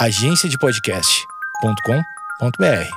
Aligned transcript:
agenciadepodcast.com.br. 0.00 2.90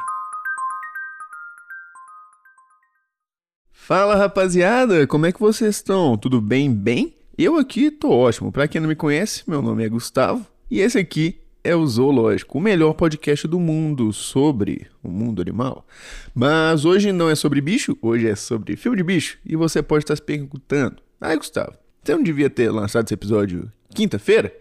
Fala 3.74 4.16
rapaziada, 4.16 5.06
como 5.06 5.26
é 5.26 5.34
que 5.34 5.40
vocês 5.42 5.76
estão? 5.76 6.18
Tudo 6.18 6.40
bem? 6.40 6.74
Bem? 6.74 7.18
Eu 7.38 7.58
aqui 7.58 7.92
tô 7.92 8.10
ótimo. 8.10 8.54
Para 8.54 8.70
quem 8.70 8.80
não 8.80 8.88
me 8.88 8.96
conhece, 8.96 9.44
meu 9.46 9.62
nome 9.62 9.84
é 9.84 9.90
Gustavo 9.90 10.48
e 10.72 10.80
esse 10.80 10.98
aqui 10.98 11.42
é 11.62 11.76
o 11.76 11.86
Zoológico, 11.86 12.58
o 12.58 12.62
melhor 12.62 12.94
podcast 12.94 13.50
do 13.50 13.60
mundo 13.60 14.14
sobre 14.14 14.88
o 15.04 15.10
mundo 15.10 15.42
animal. 15.42 15.86
Mas 16.34 16.86
hoje 16.86 17.12
não 17.12 17.30
é 17.30 17.36
sobre 17.36 17.60
bicho, 17.60 17.98
hoje 18.02 18.30
é 18.30 18.36
sobre 18.38 18.78
filme 18.78 18.96
de 18.96 19.04
bicho. 19.04 19.38
E 19.46 19.58
você 19.58 19.84
pode 19.84 20.06
estar 20.06 20.16
se 20.16 20.22
perguntando: 20.22 21.04
ai, 21.20 21.36
Gustavo, 21.36 21.74
você 22.02 22.16
não 22.16 22.24
devia 22.24 22.50
ter 22.50 22.72
lançado 22.72 23.04
esse 23.04 23.14
episódio 23.14 23.70
quinta-feira? 23.94 24.56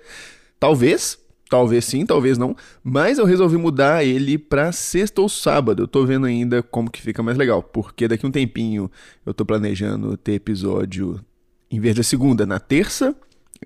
Talvez, 0.59 1.22
talvez 1.53 1.85
sim, 1.85 2.07
talvez 2.07 2.39
não. 2.39 2.57
Mas 2.83 3.19
eu 3.19 3.27
resolvi 3.27 3.59
mudar 3.59 4.03
ele 4.03 4.39
pra 4.39 4.73
sexta 4.73 5.21
ou 5.21 5.29
sábado. 5.29 5.83
Eu 5.83 5.87
tô 5.87 6.07
vendo 6.07 6.25
ainda 6.25 6.63
como 6.63 6.91
que 6.91 7.03
fica 7.03 7.23
mais 7.23 7.37
legal. 7.37 7.63
Porque 7.63 8.09
daqui 8.09 8.27
um 8.27 8.31
tempinho 8.31 8.91
eu 9.27 9.35
tô 9.35 9.45
planejando 9.45 10.17
ter 10.17 10.33
episódio 10.33 11.21
em 11.71 11.79
vez 11.79 11.95
da 11.95 12.03
segunda, 12.03 12.47
na 12.47 12.59
terça. 12.59 13.15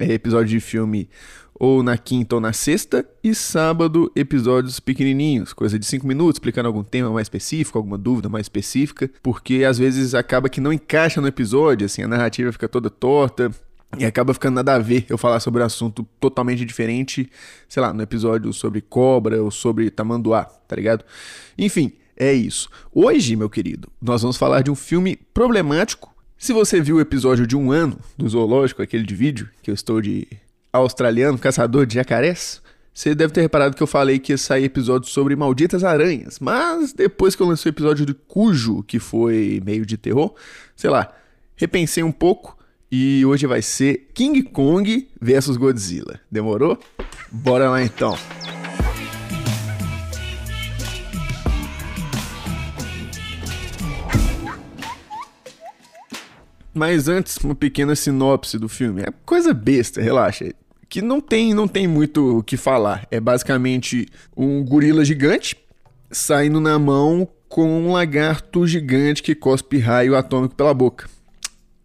É 0.01 0.13
episódio 0.13 0.49
de 0.49 0.59
filme 0.59 1.09
ou 1.55 1.81
na 1.81 1.97
quinta 1.97 2.35
ou 2.35 2.41
na 2.41 2.53
sexta, 2.53 3.09
e 3.25 3.35
sábado 3.35 4.13
episódios 4.15 4.79
pequenininhos, 4.79 5.55
coisa 5.55 5.79
de 5.79 5.87
5 5.87 6.07
minutos, 6.07 6.35
explicando 6.35 6.67
algum 6.67 6.83
tema 6.83 7.09
mais 7.09 7.25
específico, 7.25 7.79
alguma 7.79 7.97
dúvida 7.97 8.29
mais 8.29 8.45
específica, 8.45 9.11
porque 9.23 9.65
às 9.65 9.79
vezes 9.79 10.15
acaba 10.15 10.51
que 10.51 10.61
não 10.61 10.71
encaixa 10.71 11.19
no 11.19 11.27
episódio, 11.27 11.87
assim, 11.87 12.03
a 12.03 12.09
narrativa 12.09 12.53
fica 12.53 12.69
toda 12.69 12.91
torta, 12.91 13.51
e 13.99 14.05
acaba 14.05 14.35
ficando 14.35 14.57
nada 14.57 14.75
a 14.75 14.79
ver 14.79 15.07
eu 15.09 15.17
falar 15.17 15.41
sobre 15.41 15.63
um 15.63 15.67
assunto 15.67 16.07
totalmente 16.21 16.65
diferente, 16.65 17.31
sei 17.69 17.83
lá, 17.83 17.93
no 17.93 18.03
episódio 18.03 18.53
sobre 18.53 18.81
cobra 18.81 19.43
ou 19.43 19.51
sobre 19.51 19.91
tamanduá, 19.91 20.45
tá 20.45 20.77
ligado? 20.77 21.05
Enfim, 21.57 21.93
é 22.17 22.33
isso. 22.33 22.69
Hoje, 22.93 23.37
meu 23.37 23.49
querido, 23.49 23.89
nós 24.01 24.23
vamos 24.23 24.37
falar 24.37 24.63
de 24.63 24.71
um 24.71 24.75
filme 24.75 25.17
problemático. 25.33 26.15
Se 26.37 26.53
você 26.53 26.81
viu 26.81 26.97
o 26.97 27.01
episódio 27.01 27.47
de 27.47 27.57
um 27.57 27.71
ano 27.71 27.99
do 28.17 28.29
Zoológico, 28.29 28.83
aquele 28.83 29.05
de 29.05 29.15
vídeo, 29.15 29.49
que 29.63 29.71
eu 29.71 29.75
estou 29.75 30.03
de 30.03 30.27
australiano, 30.73 31.39
caçador 31.39 31.87
de 31.87 31.95
jacarés, 31.95 32.61
você 32.93 33.15
deve 33.15 33.33
ter 33.33 33.43
reparado 33.43 33.77
que 33.77 33.83
eu 33.83 33.87
falei 33.87 34.19
que 34.19 34.33
ia 34.33 34.39
sair 34.39 34.65
episódio 34.65 35.09
sobre 35.09 35.37
malditas 35.37 35.85
aranhas, 35.85 36.39
mas 36.39 36.93
depois 36.93 37.37
que 37.37 37.43
eu 37.43 37.47
lancei 37.47 37.71
o 37.71 37.75
episódio 37.75 38.07
de 38.07 38.15
Cujo, 38.15 38.83
que 38.83 38.99
foi 38.99 39.61
meio 39.65 39.85
de 39.85 39.99
terror, 39.99 40.35
sei 40.75 40.89
lá, 40.89 41.13
repensei 41.57 42.03
um 42.03 42.13
pouco 42.13 42.56
e 42.91 43.25
hoje 43.25 43.47
vai 43.47 43.63
ser 43.63 44.09
King 44.15 44.43
Kong 44.43 45.09
versus 45.21 45.57
Godzilla. 45.57 46.21
Demorou? 46.31 46.79
Bora 47.31 47.71
lá 47.71 47.83
então. 47.83 48.17
Mas 56.75 57.09
antes, 57.09 57.37
uma 57.39 57.55
pequena 57.55 57.97
sinopse 57.97 58.59
do 58.59 58.69
filme. 58.69 59.03
É 59.03 59.13
coisa 59.25 59.55
besta, 59.55 60.01
relaxa 60.01 60.53
que 60.89 61.03
não 61.03 61.21
tem, 61.21 61.53
não 61.53 61.67
tem 61.67 61.87
muito 61.87 62.39
o 62.39 62.43
que 62.43 62.57
falar. 62.57 63.07
É 63.11 63.21
basicamente 63.21 64.07
um 64.37 64.65
gorila 64.65 65.05
gigante 65.05 65.57
saindo 66.11 66.61
na 66.61 66.79
mão 66.79 67.29
com 67.49 67.69
um 67.69 67.93
lagarto 67.93 68.67
gigante 68.67 69.23
que 69.23 69.35
cospe 69.35 69.79
raio 69.79 70.17
atômico 70.17 70.55
pela 70.55 70.73
boca. 70.73 71.09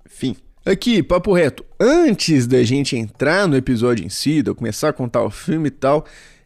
Fim. 0.06 0.36
Aqui, 0.64 1.02
papo 1.02 1.34
reto. 1.34 1.66
Antes 1.80 2.46
da 2.46 2.62
gente 2.62 2.96
entrar 2.96 3.48
no 3.48 3.56
episódio 3.56 4.06
em 4.06 4.10
si, 4.10 4.44
de 4.44 4.52
eu 4.52 4.56
começar 4.56 4.90
a 4.90 4.94
contar 4.94 5.24
o 5.24 5.32
filme 5.32 5.70
e 5.70 5.72
tal, 5.72 6.06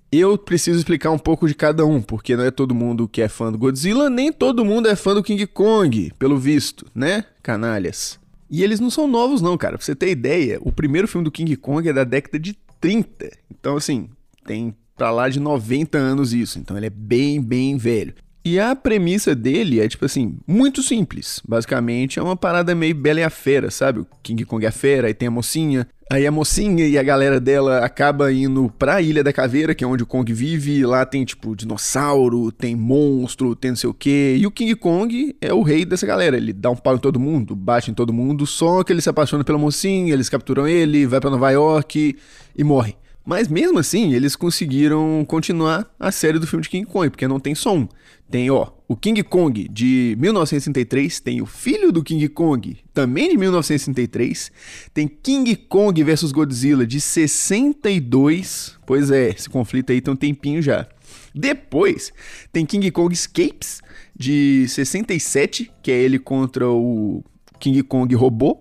eu 0.10 0.38
preciso 0.38 0.78
explicar 0.78 1.12
um 1.12 1.18
pouco 1.18 1.46
de 1.46 1.54
cada 1.54 1.86
um, 1.86 2.02
porque 2.02 2.34
não 2.34 2.46
é 2.46 2.50
todo 2.50 2.74
mundo 2.74 3.10
que 3.10 3.22
é 3.22 3.28
fã 3.28 3.52
do 3.52 3.58
Godzilla, 3.58 4.10
nem 4.10 4.32
todo 4.32 4.64
mundo 4.64 4.88
é 4.88 4.96
fã 4.96 5.14
do 5.14 5.22
King 5.22 5.46
Kong, 5.46 6.14
pelo 6.18 6.38
visto, 6.38 6.86
né, 6.96 7.26
canalhas? 7.44 8.18
E 8.50 8.64
eles 8.64 8.80
não 8.80 8.90
são 8.90 9.06
novos, 9.06 9.42
não, 9.42 9.58
cara. 9.58 9.78
Pra 9.78 9.86
você 9.86 9.94
ter 9.94 10.12
ideia, 10.12 10.60
o 10.62 10.72
primeiro 10.72 11.10
filme 11.10 11.26
do 11.26 11.32
King 11.32 11.54
Kong 11.58 11.90
é 11.90 11.92
da 11.92 12.06
década 12.06 12.40
de 12.40 12.58
30. 12.80 13.30
Então, 13.52 13.76
assim, 13.76 14.08
tem 14.46 14.74
pra 14.96 15.12
lá 15.12 15.28
de 15.28 15.42
90 15.42 15.98
anos 15.98 16.32
isso. 16.32 16.58
Então, 16.58 16.78
ele 16.78 16.86
é 16.86 16.90
bem, 16.90 17.42
bem 17.42 17.76
velho. 17.76 18.14
E 18.46 18.60
a 18.60 18.76
premissa 18.76 19.34
dele 19.34 19.80
é, 19.80 19.88
tipo 19.88 20.06
assim, 20.06 20.38
muito 20.46 20.84
simples. 20.84 21.42
Basicamente, 21.48 22.20
é 22.20 22.22
uma 22.22 22.38
parada 22.38 22.76
meio 22.76 22.94
bela 22.94 23.20
e 23.20 23.24
a 23.24 23.30
fera, 23.32 23.72
sabe? 23.72 24.02
O 24.02 24.08
King 24.22 24.46
Kong 24.46 24.64
é 24.64 24.70
a 24.70 24.72
fera, 24.72 25.08
aí 25.08 25.16
tem 25.16 25.28
a 25.28 25.32
mocinha. 25.32 25.88
Aí 26.12 26.28
a 26.28 26.32
mocinha 26.32 26.86
e 26.86 26.96
a 26.96 27.02
galera 27.02 27.40
dela 27.40 27.84
acaba 27.84 28.32
indo 28.32 28.72
pra 28.78 29.02
Ilha 29.02 29.24
da 29.24 29.34
Caveira, 29.34 29.74
que 29.74 29.84
é 29.84 29.88
onde 29.88 30.04
o 30.04 30.06
Kong 30.06 30.32
vive. 30.32 30.86
Lá 30.86 31.04
tem, 31.08 31.26
tipo, 31.26 31.56
dinossauro, 31.56 32.52
tem 32.52 32.76
monstro, 32.76 33.56
tem 33.56 33.72
não 33.72 33.76
sei 33.76 33.90
o 33.90 33.94
quê. 33.96 34.36
E 34.40 34.46
o 34.46 34.52
King 34.52 34.76
Kong 34.76 35.36
é 35.42 35.52
o 35.52 35.64
rei 35.64 35.84
dessa 35.84 36.06
galera. 36.06 36.38
Ele 36.38 36.54
dá 36.54 36.70
um 36.70 36.76
pau 36.76 36.94
em 36.94 37.00
todo 37.00 37.20
mundo, 37.20 37.56
bate 37.56 37.90
em 37.90 37.96
todo 37.96 38.14
mundo. 38.14 38.46
Só 38.46 38.84
que 38.84 38.94
ele 38.94 39.02
se 39.02 39.10
apaixona 39.10 39.44
pela 39.44 39.58
mocinha, 39.58 40.14
eles 40.14 40.30
capturam 40.30 40.68
ele, 40.68 41.08
vai 41.08 41.20
para 41.20 41.32
Nova 41.32 41.50
York 41.50 42.16
e 42.56 42.64
morre. 42.64 42.96
Mas 43.26 43.48
mesmo 43.48 43.80
assim, 43.80 44.14
eles 44.14 44.36
conseguiram 44.36 45.26
continuar 45.28 45.92
a 46.00 46.12
série 46.12 46.38
do 46.38 46.46
filme 46.46 46.62
de 46.62 46.70
King 46.70 46.86
Kong, 46.86 47.10
porque 47.10 47.28
não 47.28 47.40
tem 47.40 47.56
som. 47.56 47.88
Tem, 48.30 48.50
ó, 48.52 48.70
o 48.88 48.96
King 48.96 49.24
Kong 49.24 49.68
de 49.68 50.16
1963, 50.20 51.20
tem 51.20 51.42
o 51.42 51.46
filho 51.46 51.92
do 51.92 52.04
King 52.04 52.28
Kong, 52.30 52.78
também 52.94 53.30
de 53.30 53.38
1963, 53.38 54.52
tem 54.94 55.08
King 55.08 55.56
Kong 55.56 56.04
versus 56.04 56.32
Godzilla 56.32 56.86
de 56.86 57.02
62. 57.02 58.78
Pois 58.86 59.10
é, 59.10 59.30
esse 59.30 59.50
conflito 59.50 59.92
aí 59.92 60.02
tem 60.02 60.14
um 60.14 60.18
tempinho 60.18 60.62
já. 60.62 60.88
Depois, 61.34 62.14
tem 62.52 62.66
King 62.66 62.90
Kong 62.92 63.14
Escapes 63.14 63.82
de 64.16 64.68
67, 64.70 65.72
que 65.82 65.92
é 65.92 65.96
ele 65.96 66.18
contra 66.18 66.70
o 66.70 67.24
King 67.60 67.82
Kong 67.84 68.14
robô, 68.16 68.60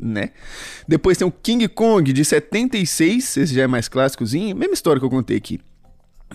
né? 0.00 0.30
Depois 0.86 1.16
tem 1.16 1.26
o 1.26 1.30
King 1.30 1.68
Kong 1.68 2.12
de 2.12 2.24
76, 2.24 3.36
esse 3.36 3.54
já 3.54 3.62
é 3.62 3.66
mais 3.66 3.88
clássicozinho, 3.88 4.56
mesma 4.56 4.74
história 4.74 4.98
que 5.00 5.06
eu 5.06 5.10
contei 5.10 5.36
aqui. 5.36 5.60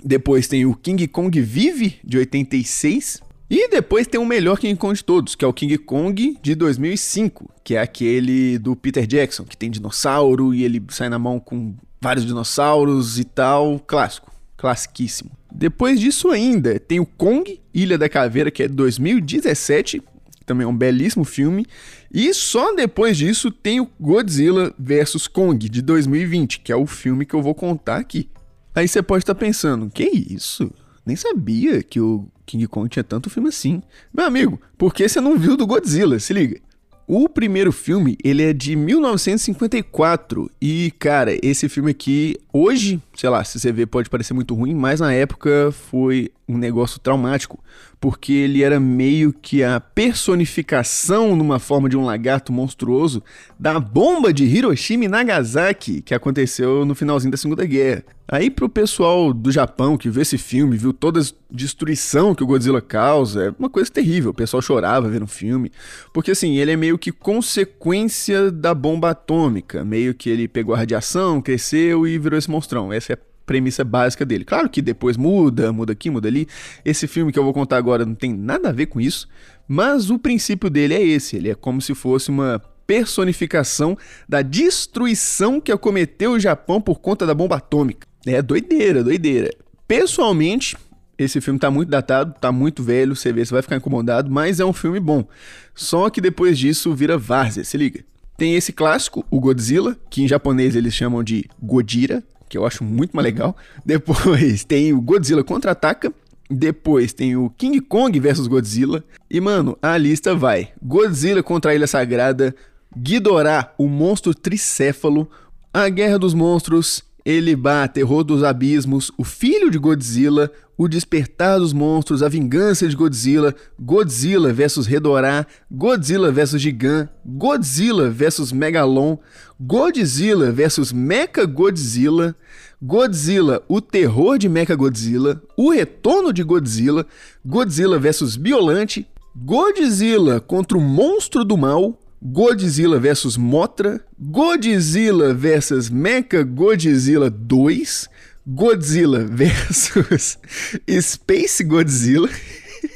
Depois 0.03 0.47
tem 0.47 0.65
o 0.65 0.75
King 0.75 1.07
Kong 1.07 1.41
Vive 1.41 1.99
de 2.03 2.17
86. 2.17 3.21
E 3.49 3.67
depois 3.67 4.05
tem 4.05 4.19
o 4.19 4.25
melhor 4.25 4.59
King 4.59 4.75
Kong 4.75 4.93
de 4.93 5.03
todos, 5.03 5.33
que 5.33 5.43
é 5.43 5.47
o 5.47 5.53
King 5.53 5.75
Kong 5.79 6.37
de 6.39 6.53
2005, 6.53 7.49
que 7.63 7.73
é 7.73 7.81
aquele 7.81 8.59
do 8.59 8.75
Peter 8.75 9.07
Jackson, 9.07 9.43
que 9.43 9.57
tem 9.57 9.71
dinossauro 9.71 10.53
e 10.53 10.63
ele 10.63 10.81
sai 10.89 11.09
na 11.09 11.17
mão 11.17 11.39
com 11.39 11.73
vários 11.99 12.25
dinossauros 12.25 13.17
e 13.17 13.23
tal. 13.23 13.79
Clássico, 13.79 14.31
classiquíssimo. 14.55 15.31
Depois 15.51 15.99
disso 15.99 16.29
ainda 16.29 16.79
tem 16.79 16.99
o 16.99 17.05
Kong, 17.07 17.59
Ilha 17.73 17.97
da 17.97 18.07
Caveira, 18.07 18.51
que 18.51 18.61
é 18.61 18.67
de 18.67 18.75
2017, 18.75 20.03
também 20.45 20.65
é 20.65 20.67
um 20.67 20.75
belíssimo 20.75 21.25
filme. 21.25 21.65
E 22.11 22.33
só 22.33 22.73
depois 22.73 23.17
disso 23.17 23.51
tem 23.51 23.79
o 23.79 23.89
Godzilla 23.99 24.73
vs 24.77 25.27
Kong 25.27 25.69
de 25.69 25.81
2020, 25.81 26.61
que 26.61 26.71
é 26.71 26.75
o 26.75 26.87
filme 26.87 27.25
que 27.25 27.35
eu 27.35 27.41
vou 27.41 27.53
contar 27.53 27.97
aqui. 27.97 28.29
Aí 28.73 28.87
você 28.87 29.01
pode 29.01 29.23
estar 29.23 29.35
pensando, 29.35 29.89
que 29.89 30.03
isso? 30.03 30.71
Nem 31.05 31.15
sabia 31.15 31.83
que 31.83 31.99
o 31.99 32.25
King 32.45 32.67
Kong 32.67 32.89
tinha 32.89 33.03
tanto 33.03 33.29
filme 33.29 33.49
assim. 33.49 33.81
Meu 34.13 34.25
amigo, 34.25 34.59
por 34.77 34.93
que 34.93 35.07
você 35.07 35.21
não 35.21 35.37
viu 35.37 35.55
do 35.55 35.67
Godzilla? 35.67 36.19
Se 36.19 36.33
liga. 36.33 36.59
O 37.07 37.27
primeiro 37.27 37.71
filme, 37.71 38.15
ele 38.23 38.43
é 38.43 38.53
de 38.53 38.75
1954 38.75 40.51
e, 40.61 40.93
cara, 40.99 41.35
esse 41.41 41.67
filme 41.67 41.89
aqui, 41.89 42.37
hoje, 42.53 43.01
sei 43.19 43.29
lá, 43.29 43.43
se 43.43 43.59
você 43.59 43.69
ver 43.69 43.87
pode 43.87 44.09
parecer 44.09 44.33
muito 44.33 44.55
ruim, 44.55 44.73
mas 44.73 45.01
na 45.01 45.11
época 45.11 45.73
foi 45.73 46.31
um 46.47 46.57
negócio 46.57 46.99
traumático, 47.01 47.59
porque 47.99 48.31
ele 48.31 48.63
era 48.63 48.79
meio 48.79 49.33
que 49.33 49.61
a 49.61 49.79
personificação 49.79 51.35
numa 51.35 51.59
forma 51.59 51.89
de 51.89 51.97
um 51.97 52.05
lagarto 52.05 52.53
monstruoso 52.53 53.21
da 53.59 53.77
bomba 53.77 54.33
de 54.33 54.45
Hiroshima 54.45 55.03
e 55.03 55.07
Nagasaki 55.09 56.01
que 56.01 56.15
aconteceu 56.15 56.85
no 56.85 56.95
finalzinho 56.95 57.31
da 57.31 57.37
Segunda 57.37 57.65
Guerra. 57.65 58.05
Aí 58.31 58.51
pro 58.51 58.69
pessoal 58.69 59.33
do 59.33 59.51
Japão 59.51 59.97
que 59.97 60.07
viu 60.07 60.21
esse 60.21 60.37
filme, 60.37 60.77
viu 60.77 60.93
toda 60.93 61.19
a 61.19 61.23
destruição 61.49 62.35
que 62.35 62.43
o 62.43 62.47
Godzilla 62.47 62.79
causa, 62.79 63.45
é 63.45 63.53
uma 63.57 63.69
coisa 63.69 63.89
terrível. 63.91 64.29
O 64.29 64.35
pessoal 64.35 64.61
chorava 64.61 65.09
vendo 65.09 65.23
o 65.23 65.27
filme, 65.27 65.71
porque 66.13 66.31
assim, 66.31 66.57
ele 66.57 66.71
é 66.71 66.75
meio 66.75 66.97
que 66.97 67.11
consequência 67.11 68.51
da 68.51 68.73
bomba 68.75 69.09
atômica, 69.09 69.83
meio 69.83 70.13
que 70.13 70.29
ele 70.29 70.47
pegou 70.47 70.75
a 70.75 70.77
radiação, 70.77 71.41
cresceu 71.41 72.07
e 72.07 72.19
virou 72.19 72.37
esse 72.37 72.49
monstrão. 72.49 72.93
Essa 72.93 73.08
premissa 73.49 73.83
básica 73.83 74.23
dele. 74.23 74.45
Claro 74.45 74.69
que 74.69 74.79
depois 74.79 75.17
muda, 75.17 75.73
muda 75.73 75.93
aqui, 75.93 76.07
muda 76.11 76.27
ali. 76.27 76.47
Esse 76.85 77.07
filme 77.07 77.31
que 77.31 77.39
eu 77.39 77.43
vou 77.43 77.51
contar 77.51 77.77
agora 77.77 78.05
não 78.05 78.13
tem 78.13 78.31
nada 78.31 78.69
a 78.69 78.71
ver 78.71 78.85
com 78.85 79.01
isso, 79.01 79.27
mas 79.67 80.11
o 80.11 80.19
princípio 80.19 80.69
dele 80.69 80.93
é 80.93 81.03
esse. 81.03 81.35
Ele 81.35 81.49
é 81.49 81.55
como 81.55 81.81
se 81.81 81.95
fosse 81.95 82.29
uma 82.29 82.61
personificação 82.85 83.97
da 84.27 84.43
destruição 84.43 85.59
que 85.59 85.71
acometeu 85.71 86.33
o 86.33 86.39
Japão 86.39 86.79
por 86.79 86.99
conta 86.99 87.25
da 87.25 87.33
bomba 87.33 87.55
atômica. 87.55 88.07
É 88.23 88.39
doideira, 88.39 89.03
doideira. 89.03 89.49
Pessoalmente, 89.87 90.77
esse 91.17 91.41
filme 91.41 91.59
tá 91.59 91.71
muito 91.71 91.89
datado, 91.89 92.35
tá 92.39 92.51
muito 92.51 92.83
velho, 92.83 93.15
você 93.15 93.33
vê, 93.33 93.43
você 93.43 93.51
vai 93.51 93.63
ficar 93.63 93.77
incomodado, 93.77 94.29
mas 94.29 94.59
é 94.59 94.65
um 94.65 94.73
filme 94.73 94.99
bom. 94.99 95.27
Só 95.73 96.07
que 96.11 96.21
depois 96.21 96.55
disso 96.55 96.93
vira 96.93 97.17
várzea, 97.17 97.63
se 97.63 97.75
liga. 97.77 98.03
Tem 98.37 98.53
esse 98.53 98.71
clássico, 98.71 99.25
o 99.31 99.39
Godzilla, 99.39 99.97
que 100.07 100.21
em 100.21 100.27
japonês 100.27 100.75
eles 100.75 100.93
chamam 100.93 101.23
de 101.23 101.49
Godira, 101.59 102.23
que 102.49 102.57
eu 102.57 102.65
acho 102.65 102.83
muito 102.83 103.15
mais 103.15 103.23
legal. 103.23 103.55
Depois 103.85 104.63
tem 104.65 104.91
o 104.91 104.99
Godzilla 104.99 105.43
Contra-Ataca. 105.43 106.11
Depois 106.49 107.13
tem 107.13 107.35
o 107.35 107.49
King 107.51 107.79
Kong 107.79 108.19
versus 108.19 108.47
Godzilla. 108.47 109.03
E, 109.29 109.39
mano, 109.39 109.77
a 109.81 109.95
lista 109.97 110.35
vai: 110.35 110.71
Godzilla 110.81 111.43
contra 111.43 111.71
a 111.71 111.75
Ilha 111.75 111.85
Sagrada, 111.85 112.55
Ghidorah, 112.97 113.71
o 113.77 113.87
monstro 113.87 114.33
tricéfalo, 114.33 115.29
A 115.71 115.87
Guerra 115.89 116.17
dos 116.17 116.33
Monstros, 116.33 117.03
Elibá, 117.29 117.87
Terror 117.87 118.23
dos 118.23 118.43
Abismos, 118.43 119.11
O 119.15 119.23
Filho 119.23 119.69
de 119.69 119.77
Godzilla, 119.77 120.51
O 120.75 120.87
Despertar 120.87 121.59
dos 121.59 121.73
Monstros, 121.73 122.23
A 122.23 122.27
Vingança 122.27 122.87
de 122.87 122.95
Godzilla, 122.95 123.55
Godzilla 123.79 124.51
vs 124.51 124.87
Redorá, 124.87 125.45
Godzilla 125.69 126.31
vs 126.31 126.59
Gigan, 126.59 127.07
Godzilla 127.23 128.09
vs 128.09 128.51
Megalon, 128.51 129.19
Godzilla 129.59 130.51
vs 130.51 130.91
Mecha 130.91 131.45
Godzilla, 131.45 132.35
Godzilla, 132.81 133.61
O 133.67 133.79
Terror 133.79 134.39
de 134.39 134.49
Mecha 134.49 134.73
Godzilla, 134.73 135.39
O 135.55 135.69
Retorno 135.69 136.33
de 136.33 136.41
Godzilla, 136.41 137.05
Godzilla 137.45 137.99
vs 137.99 138.37
Biolante, 138.37 139.05
Godzilla 139.35 140.39
contra 140.39 140.75
o 140.75 140.81
Monstro 140.81 141.45
do 141.45 141.55
Mal, 141.55 141.95
Godzilla 142.21 142.99
vs 142.99 143.37
Motra, 143.37 144.01
Godzilla 144.19 145.33
vs 145.33 145.89
Mecha 145.89 146.43
Godzilla 146.43 147.29
2, 147.29 148.09
Godzilla 148.45 149.23
vs 149.23 150.37
Space 151.01 151.63
Godzilla, 151.63 152.27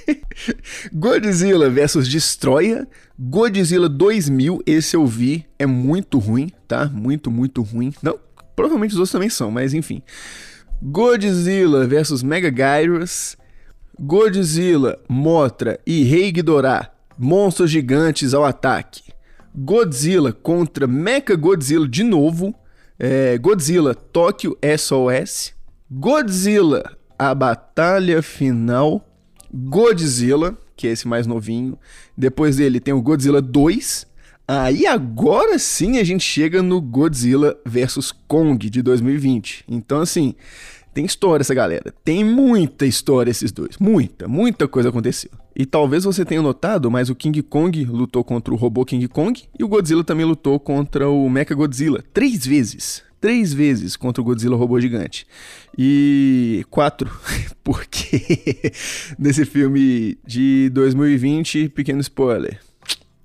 Godzilla 0.92 1.70
vs 1.70 2.10
Destroyer, 2.10 2.86
Godzilla 3.18 3.88
2000, 3.88 4.62
esse 4.66 4.98
eu 4.98 5.08
vi, 5.08 5.46
é 5.58 5.66
muito 5.66 6.20
ruim, 6.20 6.52
tá? 6.68 6.88
Muito, 6.88 7.31
muito 7.31 7.62
ruim. 7.62 7.94
Não, 8.02 8.20
provavelmente 8.58 8.92
os 8.92 8.98
outros 8.98 9.12
também 9.14 9.30
são, 9.30 9.50
mas 9.50 9.74
enfim. 9.74 10.02
Godzilla 10.81 11.88
vs 11.88 12.24
Mega 12.24 12.52
Gyros, 12.52 13.38
Godzilla, 13.98 15.00
Motra 15.08 15.80
e 15.88 16.04
Rei 16.04 16.30
Ghidorah, 16.30 16.92
monstros 17.18 17.72
gigantes 17.72 18.34
ao 18.34 18.44
ataque. 18.44 19.12
Godzilla 19.56 20.34
contra 20.34 20.88
Mecha 20.88 21.36
Godzilla 21.36 21.88
de 21.88 22.04
novo. 22.04 22.56
É, 22.98 23.38
Godzilla 23.38 23.94
Tóquio 23.94 24.58
SOS. 24.78 25.54
Godzilla 25.90 26.98
A 27.18 27.36
Batalha 27.36 28.22
Final. 28.22 29.06
Godzilla, 29.54 30.58
que 30.76 30.88
é 30.88 30.92
esse 30.92 31.08
mais 31.08 31.28
novinho. 31.28 31.78
Depois 32.18 32.56
dele 32.56 32.80
tem 32.80 32.94
o 32.94 33.02
Godzilla 33.02 33.42
2. 33.42 34.08
Aí 34.48 34.86
agora 34.86 35.58
sim 35.58 36.00
a 36.00 36.04
gente 36.04 36.24
chega 36.24 36.62
no 36.62 36.82
Godzilla 36.82 37.58
vs 37.66 38.12
Kong 38.28 38.70
de 38.70 38.82
2020. 38.82 39.64
Então 39.70 40.02
assim, 40.02 40.36
tem 40.94 41.06
história 41.06 41.44
essa 41.44 41.54
galera. 41.54 41.94
Tem 42.04 42.24
muita 42.24 42.86
história 42.86 43.32
esses 43.32 43.52
dois. 43.52 43.78
Muita, 43.78 44.28
muita 44.28 44.68
coisa 44.68 44.90
aconteceu. 44.90 45.32
E 45.56 45.66
talvez 45.66 46.04
você 46.04 46.26
tenha 46.26 46.42
notado, 46.42 46.90
mas 46.90 47.10
o 47.10 47.16
King 47.16 47.42
Kong 47.44 47.86
lutou 47.86 48.24
contra 48.24 48.54
o 48.54 48.58
robô 48.58 48.84
King 48.84 49.08
Kong 49.08 49.40
e 49.58 49.64
o 49.64 49.68
Godzilla 49.68 50.04
também 50.04 50.26
lutou 50.26 50.60
contra 50.60 51.08
o 51.08 51.30
Mecha 51.30 51.54
Godzilla. 51.54 52.04
Três 52.14 52.46
vezes. 52.46 53.04
Três 53.22 53.54
vezes 53.54 53.96
contra 53.96 54.22
o 54.22 54.26
Godzilla 54.26 54.58
robô 54.58 54.82
gigante. 54.82 55.26
E 55.78 56.66
quatro, 56.70 57.10
porque 57.64 58.74
nesse 59.18 59.46
filme 59.46 60.18
de 60.26 60.70
2020, 60.74 61.70
pequeno 61.70 62.02
spoiler, 62.02 62.60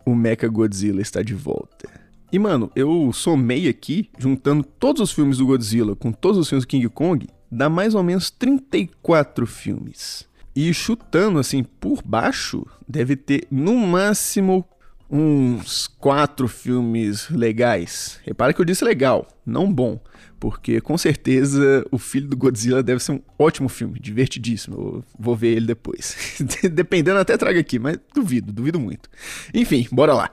o 0.05 0.15
Mecha 0.15 0.47
Godzilla 0.47 1.01
está 1.01 1.23
de 1.23 1.35
volta. 1.35 1.89
E 2.31 2.39
mano, 2.39 2.71
eu 2.77 3.11
somei 3.13 3.69
aqui, 3.69 4.11
juntando 4.19 4.63
todos 4.63 5.01
os 5.01 5.13
filmes 5.13 5.39
do 5.39 5.47
Godzilla 5.47 5.97
com 5.97 6.13
todos 6.13 6.39
os 6.39 6.49
filmes 6.49 6.65
do 6.65 6.69
King 6.69 6.89
Kong, 6.91 7.27
dá 7.51 7.71
mais 7.71 7.95
ou 7.95 8.03
menos 8.03 8.31
34 8.31 9.47
filmes. 9.47 10.28
E 10.61 10.75
chutando 10.75 11.39
assim 11.39 11.63
por 11.63 12.03
baixo, 12.03 12.67
deve 12.89 13.15
ter 13.15 13.47
no 13.49 13.77
máximo 13.77 14.69
uns 15.09 15.87
quatro 15.87 16.49
filmes 16.49 17.31
legais. 17.31 18.19
Repara 18.25 18.53
que 18.53 18.61
eu 18.61 18.65
disse 18.65 18.85
legal, 18.85 19.29
não 19.47 19.73
bom, 19.73 20.01
porque 20.41 20.81
com 20.81 20.99
certeza 20.99 21.87
o 21.93 21.97
Filho 21.97 22.27
do 22.27 22.37
Godzilla 22.37 22.83
deve 22.83 23.01
ser 23.01 23.13
um 23.13 23.21
ótimo 23.39 23.69
filme, 23.69 24.01
divertidíssimo. 24.01 24.75
Eu 24.77 25.05
vou 25.17 25.37
ver 25.37 25.55
ele 25.59 25.67
depois. 25.67 26.41
Dependendo, 26.73 27.21
até 27.21 27.37
trago 27.37 27.61
aqui, 27.61 27.79
mas 27.79 27.97
duvido, 28.13 28.53
duvido 28.53 28.81
muito. 28.81 29.09
Enfim, 29.55 29.87
bora 29.93 30.13
lá. 30.13 30.29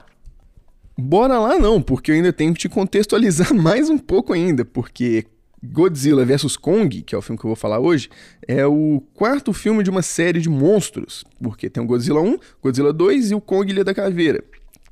Bora 0.98 1.38
lá 1.38 1.56
não, 1.56 1.80
porque 1.80 2.10
eu 2.10 2.16
ainda 2.16 2.32
tenho 2.32 2.52
que 2.52 2.58
te 2.58 2.68
contextualizar 2.68 3.54
mais 3.54 3.88
um 3.88 3.96
pouco 3.96 4.32
ainda, 4.32 4.64
porque 4.64 5.24
Godzilla 5.72 6.24
vs 6.24 6.56
Kong, 6.56 7.02
que 7.02 7.14
é 7.14 7.18
o 7.18 7.22
filme 7.22 7.38
que 7.38 7.44
eu 7.44 7.48
vou 7.48 7.56
falar 7.56 7.78
hoje, 7.78 8.08
é 8.46 8.66
o 8.66 9.02
quarto 9.14 9.52
filme 9.52 9.82
de 9.82 9.90
uma 9.90 10.02
série 10.02 10.40
de 10.40 10.48
monstros, 10.48 11.24
porque 11.42 11.68
tem 11.68 11.82
o 11.82 11.86
Godzilla 11.86 12.20
1, 12.20 12.38
Godzilla 12.62 12.92
2 12.92 13.30
e 13.30 13.34
o 13.34 13.40
Kong 13.40 13.70
Ilha 13.70 13.84
da 13.84 13.94
Caveira. 13.94 14.42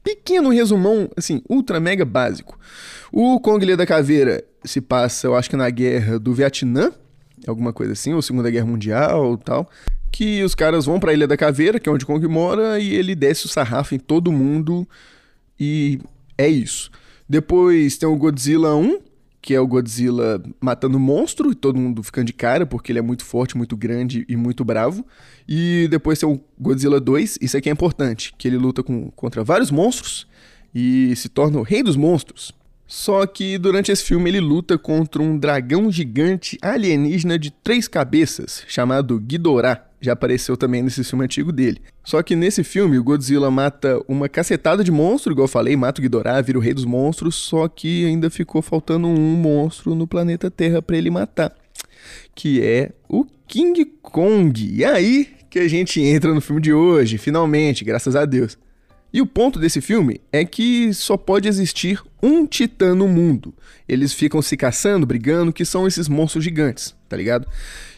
Pequeno 0.02 0.50
resumão, 0.50 1.08
assim, 1.16 1.42
ultra 1.48 1.80
mega 1.80 2.04
básico. 2.04 2.58
O 3.10 3.40
Kong 3.40 3.64
Ilha 3.64 3.76
da 3.76 3.86
Caveira 3.86 4.44
se 4.64 4.80
passa, 4.80 5.26
eu 5.26 5.34
acho 5.34 5.48
que 5.48 5.56
na 5.56 5.70
guerra 5.70 6.18
do 6.18 6.34
Vietnã, 6.34 6.92
alguma 7.46 7.72
coisa 7.72 7.92
assim, 7.92 8.12
ou 8.12 8.22
Segunda 8.22 8.50
Guerra 8.50 8.66
Mundial 8.66 9.36
tal, 9.38 9.68
que 10.10 10.42
os 10.44 10.54
caras 10.54 10.86
vão 10.86 11.00
para 11.00 11.10
a 11.10 11.14
Ilha 11.14 11.26
da 11.26 11.36
Caveira, 11.36 11.80
que 11.80 11.88
é 11.88 11.92
onde 11.92 12.06
Kong 12.06 12.26
mora, 12.28 12.78
e 12.78 12.94
ele 12.94 13.14
desce 13.14 13.46
o 13.46 13.48
sarrafo 13.48 13.94
em 13.94 13.98
todo 13.98 14.30
mundo 14.30 14.86
e 15.58 15.98
é 16.36 16.48
isso. 16.48 16.90
Depois 17.28 17.96
tem 17.96 18.08
o 18.08 18.16
Godzilla 18.16 18.74
1, 18.74 19.00
que 19.44 19.52
é 19.52 19.60
o 19.60 19.66
Godzilla 19.66 20.42
matando 20.58 20.98
monstro 20.98 21.52
e 21.52 21.54
todo 21.54 21.78
mundo 21.78 22.02
ficando 22.02 22.28
de 22.28 22.32
cara 22.32 22.64
porque 22.64 22.90
ele 22.90 22.98
é 22.98 23.02
muito 23.02 23.26
forte, 23.26 23.58
muito 23.58 23.76
grande 23.76 24.24
e 24.26 24.36
muito 24.36 24.64
bravo. 24.64 25.04
E 25.46 25.86
depois 25.90 26.18
tem 26.18 26.26
o 26.26 26.40
Godzilla 26.58 26.98
2, 26.98 27.40
isso 27.42 27.54
aqui 27.54 27.68
é 27.68 27.72
importante, 27.72 28.32
que 28.38 28.48
ele 28.48 28.56
luta 28.56 28.82
com, 28.82 29.10
contra 29.10 29.44
vários 29.44 29.70
monstros 29.70 30.26
e 30.74 31.14
se 31.16 31.28
torna 31.28 31.58
o 31.58 31.62
rei 31.62 31.82
dos 31.82 31.94
monstros. 31.94 32.52
Só 32.86 33.26
que 33.26 33.56
durante 33.56 33.90
esse 33.90 34.04
filme 34.04 34.30
ele 34.30 34.40
luta 34.40 34.76
contra 34.76 35.22
um 35.22 35.38
dragão 35.38 35.90
gigante 35.90 36.58
alienígena 36.60 37.38
de 37.38 37.50
três 37.50 37.88
cabeças, 37.88 38.62
chamado 38.68 39.18
Ghidorah. 39.18 39.86
Já 40.00 40.12
apareceu 40.12 40.54
também 40.54 40.82
nesse 40.82 41.02
filme 41.02 41.24
antigo 41.24 41.50
dele. 41.50 41.80
Só 42.04 42.22
que 42.22 42.36
nesse 42.36 42.62
filme 42.62 42.98
o 42.98 43.04
Godzilla 43.04 43.50
mata 43.50 43.98
uma 44.06 44.28
cacetada 44.28 44.84
de 44.84 44.92
monstro, 44.92 45.32
igual 45.32 45.44
eu 45.44 45.48
falei, 45.48 45.74
mata 45.76 46.00
o 46.00 46.02
Ghidorah, 46.02 46.42
vira 46.42 46.58
o 46.58 46.60
rei 46.60 46.74
dos 46.74 46.84
monstros, 46.84 47.34
só 47.34 47.66
que 47.68 48.04
ainda 48.04 48.28
ficou 48.28 48.60
faltando 48.60 49.08
um 49.08 49.36
monstro 49.36 49.94
no 49.94 50.06
planeta 50.06 50.50
Terra 50.50 50.82
para 50.82 50.98
ele 50.98 51.08
matar, 51.08 51.54
que 52.34 52.62
é 52.62 52.90
o 53.08 53.24
King 53.48 53.82
Kong. 54.02 54.72
E 54.74 54.84
aí 54.84 55.28
que 55.48 55.58
a 55.60 55.68
gente 55.68 56.02
entra 56.02 56.34
no 56.34 56.40
filme 56.40 56.60
de 56.60 56.72
hoje, 56.72 57.16
finalmente, 57.16 57.84
graças 57.84 58.14
a 58.16 58.24
Deus. 58.26 58.58
E 59.14 59.22
o 59.22 59.26
ponto 59.26 59.60
desse 59.60 59.80
filme 59.80 60.20
é 60.32 60.44
que 60.44 60.92
só 60.92 61.16
pode 61.16 61.46
existir 61.46 62.02
um 62.20 62.44
titã 62.44 62.96
no 62.96 63.06
mundo. 63.06 63.54
Eles 63.88 64.12
ficam 64.12 64.42
se 64.42 64.56
caçando, 64.56 65.06
brigando, 65.06 65.52
que 65.52 65.64
são 65.64 65.86
esses 65.86 66.08
monstros 66.08 66.42
gigantes, 66.42 66.96
tá 67.08 67.16
ligado? 67.16 67.46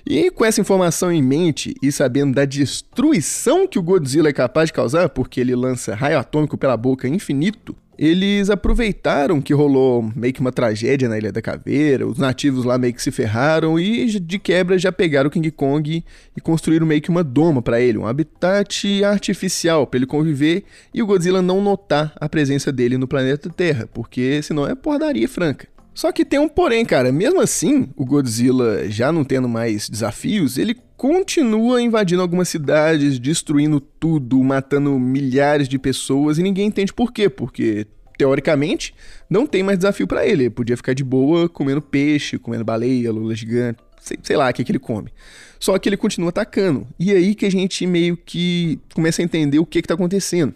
E 0.04 0.30
com 0.30 0.44
essa 0.44 0.61
informação 0.61 1.11
em 1.11 1.23
mente 1.23 1.75
e 1.82 1.90
sabendo 1.90 2.35
da 2.35 2.44
destruição 2.44 3.66
que 3.66 3.78
o 3.78 3.82
Godzilla 3.82 4.28
é 4.28 4.32
capaz 4.32 4.68
de 4.68 4.75
causar, 4.75 5.08
porque 5.08 5.40
ele 5.40 5.56
lança 5.56 5.94
raio 5.94 6.18
atômico 6.18 6.58
pela 6.58 6.76
boca 6.76 7.08
infinito, 7.08 7.75
eles 7.99 8.50
aproveitaram 8.50 9.41
que 9.41 9.55
rolou 9.55 10.11
meio 10.15 10.33
que 10.33 10.41
uma 10.41 10.53
tragédia 10.53 11.09
na 11.09 11.17
Ilha 11.17 11.33
da 11.33 11.41
Caveira, 11.41 12.07
os 12.07 12.19
nativos 12.19 12.65
lá 12.65 12.79
meio 12.79 12.93
que 12.93 13.03
se 13.03 13.11
ferraram 13.11 13.79
e 13.79 14.07
de 14.21 14.38
quebra 14.38 14.79
já 14.79 14.93
pegaram 14.93 15.29
o 15.29 15.31
King 15.31 15.50
Kong 15.50 16.05
e 16.37 16.41
construíram 16.41 16.87
meio 16.87 17.00
que 17.00 17.11
uma 17.11 17.25
doma 17.25 17.62
para 17.62 17.81
ele, 17.81 17.99
um 17.99 18.07
habitat 18.07 19.05
artificial 19.05 19.87
para 19.87 19.99
ele 19.99 20.07
conviver 20.07 20.65
e 20.93 21.03
o 21.03 21.07
Godzilla 21.07 21.41
não 21.41 21.62
notar 21.62 22.12
a 22.21 22.29
presença 22.29 22.71
dele 22.71 22.99
no 22.99 23.09
planeta 23.09 23.49
Terra, 23.49 23.88
porque 23.93 24.41
senão 24.43 24.67
é 24.67 24.75
porradaria 24.75 25.29
franca. 25.29 25.75
Só 25.97 26.12
que 26.12 26.26
tem 26.26 26.38
um 26.38 26.47
porém, 26.47 26.85
cara. 26.85 27.11
Mesmo 27.11 27.41
assim, 27.41 27.88
o 27.97 28.05
Godzilla 28.05 28.87
já 28.91 29.11
não 29.11 29.25
tendo 29.25 29.49
mais 29.49 29.88
desafios, 29.88 30.59
ele 30.59 30.76
continua 30.95 31.81
invadindo 31.81 32.21
algumas 32.21 32.50
cidades, 32.50 33.19
destruindo 33.19 33.81
tudo, 33.81 34.45
matando 34.45 34.99
milhares 34.99 35.67
de 35.67 35.79
pessoas 35.79 36.37
e 36.37 36.43
ninguém 36.43 36.67
entende 36.67 36.93
por 36.93 37.15
quê. 37.15 37.31
Porque, 37.31 37.87
teoricamente, 38.19 38.95
não 39.31 39.47
tem 39.47 39.62
mais 39.62 39.79
desafio 39.79 40.07
para 40.07 40.26
ele. 40.26 40.45
Ele 40.45 40.50
podia 40.50 40.76
ficar 40.76 40.93
de 40.93 41.03
boa 41.03 41.49
comendo 41.49 41.81
peixe, 41.81 42.38
comendo 42.38 42.62
baleia, 42.62 43.11
lula 43.11 43.35
gigante, 43.35 43.79
sei, 43.99 44.19
sei 44.23 44.37
lá 44.37 44.50
o 44.50 44.53
que, 44.53 44.65
que 44.65 44.73
ele 44.73 44.79
come. 44.79 45.11
Só 45.59 45.79
que 45.79 45.88
ele 45.88 45.97
continua 45.97 46.29
atacando. 46.29 46.87
E 47.00 47.11
é 47.11 47.17
aí 47.17 47.35
que 47.35 47.47
a 47.47 47.50
gente 47.50 47.87
meio 47.87 48.19
que 48.19 48.79
começa 48.95 49.23
a 49.23 49.25
entender 49.25 49.59
o 49.59 49.65
que, 49.65 49.81
que 49.81 49.88
tá 49.88 49.95
acontecendo. 49.95 50.55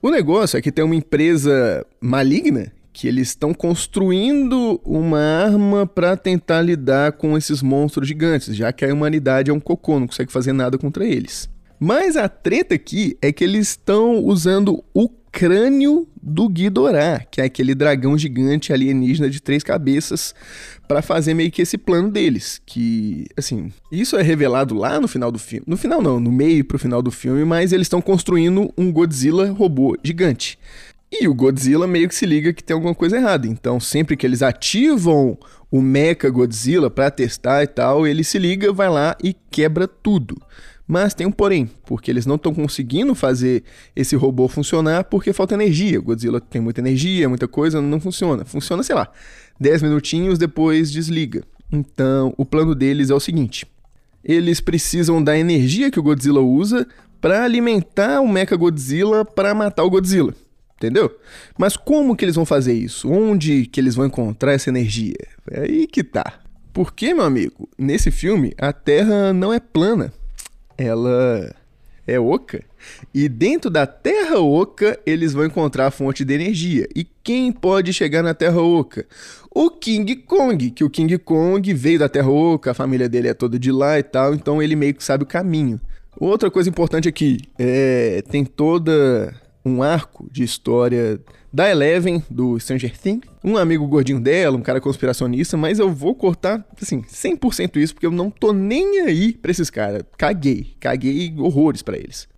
O 0.00 0.08
negócio 0.08 0.56
é 0.56 0.62
que 0.62 0.72
tem 0.72 0.82
uma 0.82 0.96
empresa 0.96 1.84
maligna 2.00 2.72
que 2.98 3.06
eles 3.06 3.28
estão 3.28 3.54
construindo 3.54 4.80
uma 4.84 5.20
arma 5.20 5.86
para 5.86 6.16
tentar 6.16 6.60
lidar 6.62 7.12
com 7.12 7.38
esses 7.38 7.62
monstros 7.62 8.08
gigantes, 8.08 8.56
já 8.56 8.72
que 8.72 8.84
a 8.84 8.92
humanidade 8.92 9.52
é 9.52 9.54
um 9.54 9.60
cocô, 9.60 10.00
não 10.00 10.08
consegue 10.08 10.32
fazer 10.32 10.52
nada 10.52 10.76
contra 10.76 11.06
eles. 11.06 11.48
Mas 11.78 12.16
a 12.16 12.28
treta 12.28 12.74
aqui 12.74 13.16
é 13.22 13.30
que 13.30 13.44
eles 13.44 13.68
estão 13.68 14.18
usando 14.24 14.82
o 14.92 15.08
crânio 15.30 16.08
do 16.20 16.48
Ghidorah, 16.48 17.24
que 17.30 17.40
é 17.40 17.44
aquele 17.44 17.72
dragão 17.72 18.18
gigante 18.18 18.72
alienígena 18.72 19.30
de 19.30 19.40
três 19.40 19.62
cabeças, 19.62 20.34
para 20.88 21.00
fazer 21.00 21.34
meio 21.34 21.52
que 21.52 21.62
esse 21.62 21.78
plano 21.78 22.10
deles. 22.10 22.60
Que, 22.66 23.26
assim, 23.36 23.72
isso 23.92 24.16
é 24.16 24.22
revelado 24.22 24.74
lá 24.74 24.98
no 24.98 25.06
final 25.06 25.30
do 25.30 25.38
filme. 25.38 25.64
No 25.68 25.76
final, 25.76 26.02
não, 26.02 26.18
no 26.18 26.32
meio 26.32 26.64
pro 26.64 26.80
final 26.80 27.00
do 27.00 27.12
filme, 27.12 27.44
mas 27.44 27.72
eles 27.72 27.84
estão 27.84 28.02
construindo 28.02 28.72
um 28.76 28.90
Godzilla 28.90 29.52
robô 29.52 29.96
gigante. 30.02 30.58
E 31.10 31.26
o 31.26 31.34
Godzilla 31.34 31.86
meio 31.86 32.08
que 32.08 32.14
se 32.14 32.26
liga 32.26 32.52
que 32.52 32.62
tem 32.62 32.74
alguma 32.74 32.94
coisa 32.94 33.16
errada. 33.16 33.46
Então, 33.46 33.80
sempre 33.80 34.16
que 34.16 34.26
eles 34.26 34.42
ativam 34.42 35.38
o 35.70 35.80
Mecha 35.80 36.28
Godzilla 36.28 36.90
para 36.90 37.10
testar 37.10 37.62
e 37.62 37.66
tal, 37.66 38.06
ele 38.06 38.22
se 38.22 38.38
liga, 38.38 38.72
vai 38.72 38.90
lá 38.90 39.16
e 39.22 39.34
quebra 39.50 39.88
tudo. 39.88 40.36
Mas 40.86 41.12
tem 41.12 41.26
um 41.26 41.32
porém, 41.32 41.70
porque 41.84 42.10
eles 42.10 42.24
não 42.24 42.36
estão 42.36 42.54
conseguindo 42.54 43.14
fazer 43.14 43.62
esse 43.94 44.16
robô 44.16 44.48
funcionar 44.48 45.04
porque 45.04 45.32
falta 45.32 45.54
energia. 45.54 45.98
O 45.98 46.02
Godzilla 46.02 46.40
tem 46.40 46.60
muita 46.60 46.80
energia, 46.80 47.28
muita 47.28 47.46
coisa, 47.46 47.80
não 47.80 48.00
funciona. 48.00 48.44
Funciona, 48.44 48.82
sei 48.82 48.94
lá, 48.94 49.10
10 49.60 49.82
minutinhos, 49.82 50.38
depois 50.38 50.90
desliga. 50.90 51.42
Então, 51.70 52.32
o 52.38 52.44
plano 52.44 52.74
deles 52.74 53.10
é 53.10 53.14
o 53.14 53.20
seguinte: 53.20 53.66
eles 54.24 54.60
precisam 54.60 55.22
da 55.22 55.38
energia 55.38 55.90
que 55.90 56.00
o 56.00 56.02
Godzilla 56.02 56.40
usa 56.40 56.86
para 57.20 57.44
alimentar 57.44 58.20
o 58.20 58.28
Mecha 58.28 58.56
Godzilla 58.56 59.24
para 59.24 59.54
matar 59.54 59.84
o 59.84 59.90
Godzilla. 59.90 60.34
Entendeu? 60.78 61.10
Mas 61.58 61.76
como 61.76 62.14
que 62.14 62.24
eles 62.24 62.36
vão 62.36 62.46
fazer 62.46 62.72
isso? 62.72 63.10
Onde 63.10 63.66
que 63.66 63.80
eles 63.80 63.96
vão 63.96 64.06
encontrar 64.06 64.52
essa 64.52 64.70
energia? 64.70 65.18
É 65.50 65.62
aí 65.62 65.86
que 65.88 66.04
tá. 66.04 66.38
Porque, 66.72 67.12
meu 67.12 67.24
amigo, 67.24 67.68
nesse 67.76 68.12
filme 68.12 68.54
a 68.56 68.72
Terra 68.72 69.32
não 69.32 69.52
é 69.52 69.58
plana. 69.58 70.12
Ela 70.76 71.52
é 72.06 72.20
oca. 72.20 72.62
E 73.12 73.28
dentro 73.28 73.68
da 73.68 73.86
Terra 73.86 74.38
Oca, 74.38 74.98
eles 75.04 75.32
vão 75.32 75.44
encontrar 75.44 75.86
a 75.86 75.90
fonte 75.90 76.24
de 76.24 76.32
energia. 76.32 76.88
E 76.94 77.04
quem 77.04 77.52
pode 77.52 77.92
chegar 77.92 78.22
na 78.22 78.32
Terra 78.32 78.62
Oca? 78.62 79.04
O 79.50 79.70
King 79.70 80.14
Kong, 80.16 80.70
que 80.70 80.84
o 80.84 80.90
King 80.90 81.18
Kong 81.18 81.74
veio 81.74 81.98
da 81.98 82.08
Terra 82.08 82.30
Oca, 82.30 82.70
a 82.70 82.74
família 82.74 83.08
dele 83.08 83.28
é 83.28 83.34
toda 83.34 83.58
de 83.58 83.72
lá 83.72 83.98
e 83.98 84.02
tal, 84.02 84.34
então 84.34 84.62
ele 84.62 84.76
meio 84.76 84.94
que 84.94 85.02
sabe 85.02 85.24
o 85.24 85.26
caminho. 85.26 85.80
Outra 86.16 86.50
coisa 86.50 86.68
importante 86.68 87.08
aqui, 87.08 87.40
é, 87.58 88.22
tem 88.30 88.44
toda 88.44 89.34
um 89.68 89.82
arco 89.82 90.28
de 90.30 90.42
história 90.42 91.20
da 91.52 91.70
Eleven, 91.70 92.22
do 92.28 92.58
Stranger 92.58 92.96
Things, 92.96 93.22
um 93.42 93.56
amigo 93.56 93.86
gordinho 93.86 94.20
dela, 94.20 94.56
um 94.56 94.62
cara 94.62 94.80
conspiracionista, 94.80 95.56
mas 95.56 95.78
eu 95.78 95.90
vou 95.90 96.14
cortar, 96.14 96.66
assim, 96.80 97.02
100% 97.02 97.76
isso, 97.76 97.94
porque 97.94 98.06
eu 98.06 98.10
não 98.10 98.30
tô 98.30 98.52
nem 98.52 99.00
aí 99.00 99.32
pra 99.32 99.50
esses 99.50 99.70
caras. 99.70 100.02
Caguei, 100.16 100.74
caguei 100.78 101.34
horrores 101.38 101.82
para 101.82 101.96
eles. 101.96 102.28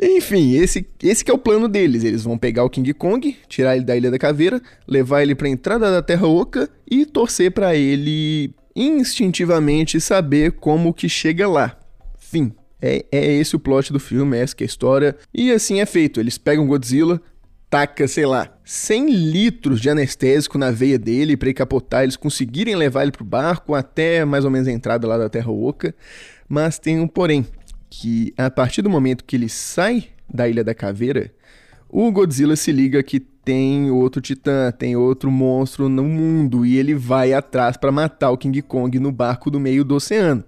Enfim, 0.00 0.54
esse, 0.54 0.86
esse 1.02 1.24
que 1.24 1.30
é 1.30 1.34
o 1.34 1.38
plano 1.38 1.68
deles. 1.68 2.04
Eles 2.04 2.22
vão 2.22 2.38
pegar 2.38 2.64
o 2.64 2.70
King 2.70 2.92
Kong, 2.94 3.36
tirar 3.48 3.76
ele 3.76 3.84
da 3.84 3.96
Ilha 3.96 4.10
da 4.10 4.18
Caveira, 4.18 4.60
levar 4.86 5.22
ele 5.22 5.34
pra 5.34 5.48
entrada 5.48 5.90
da 5.90 6.02
Terra 6.02 6.26
Oca 6.26 6.68
e 6.90 7.04
torcer 7.04 7.50
para 7.50 7.74
ele 7.74 8.54
instintivamente 8.74 10.00
saber 10.00 10.52
como 10.52 10.94
que 10.94 11.08
chega 11.08 11.48
lá. 11.48 11.76
Fim. 12.18 12.52
É, 12.80 13.04
é 13.12 13.32
esse 13.32 13.54
o 13.54 13.58
plot 13.58 13.92
do 13.92 14.00
filme, 14.00 14.36
é 14.36 14.40
essa 14.40 14.56
que 14.56 14.64
é 14.64 14.66
a 14.66 14.68
história. 14.68 15.16
E 15.32 15.52
assim 15.52 15.80
é 15.80 15.86
feito. 15.86 16.18
Eles 16.18 16.38
pegam 16.38 16.66
Godzilla, 16.66 17.20
taca, 17.68 18.08
sei 18.08 18.26
lá, 18.26 18.52
100 18.64 19.10
litros 19.10 19.80
de 19.80 19.88
anestésico 19.88 20.58
na 20.58 20.70
veia 20.70 20.98
dele 20.98 21.36
para 21.36 21.54
capotar, 21.54 22.02
eles 22.02 22.16
conseguirem 22.16 22.74
levar 22.74 23.02
ele 23.02 23.12
pro 23.12 23.24
barco 23.24 23.74
até 23.74 24.24
mais 24.24 24.44
ou 24.44 24.50
menos 24.50 24.66
a 24.66 24.72
entrada 24.72 25.06
lá 25.06 25.16
da 25.16 25.28
Terra 25.28 25.50
Oca. 25.50 25.94
Mas 26.48 26.78
tem 26.78 26.98
um 26.98 27.06
porém, 27.06 27.46
que 27.88 28.34
a 28.36 28.50
partir 28.50 28.82
do 28.82 28.90
momento 28.90 29.24
que 29.24 29.36
ele 29.36 29.48
sai 29.48 30.08
da 30.28 30.48
Ilha 30.48 30.64
da 30.64 30.74
Caveira, 30.74 31.32
o 31.88 32.10
Godzilla 32.10 32.56
se 32.56 32.72
liga 32.72 33.02
que 33.02 33.20
tem 33.20 33.90
outro 33.90 34.20
titã, 34.20 34.70
tem 34.70 34.96
outro 34.96 35.30
monstro 35.30 35.88
no 35.88 36.04
mundo 36.04 36.66
e 36.66 36.76
ele 36.76 36.94
vai 36.94 37.32
atrás 37.32 37.76
para 37.76 37.92
matar 37.92 38.30
o 38.30 38.38
King 38.38 38.62
Kong 38.62 38.98
no 38.98 39.12
barco 39.12 39.50
do 39.50 39.60
meio 39.60 39.84
do 39.84 39.94
oceano. 39.94 40.44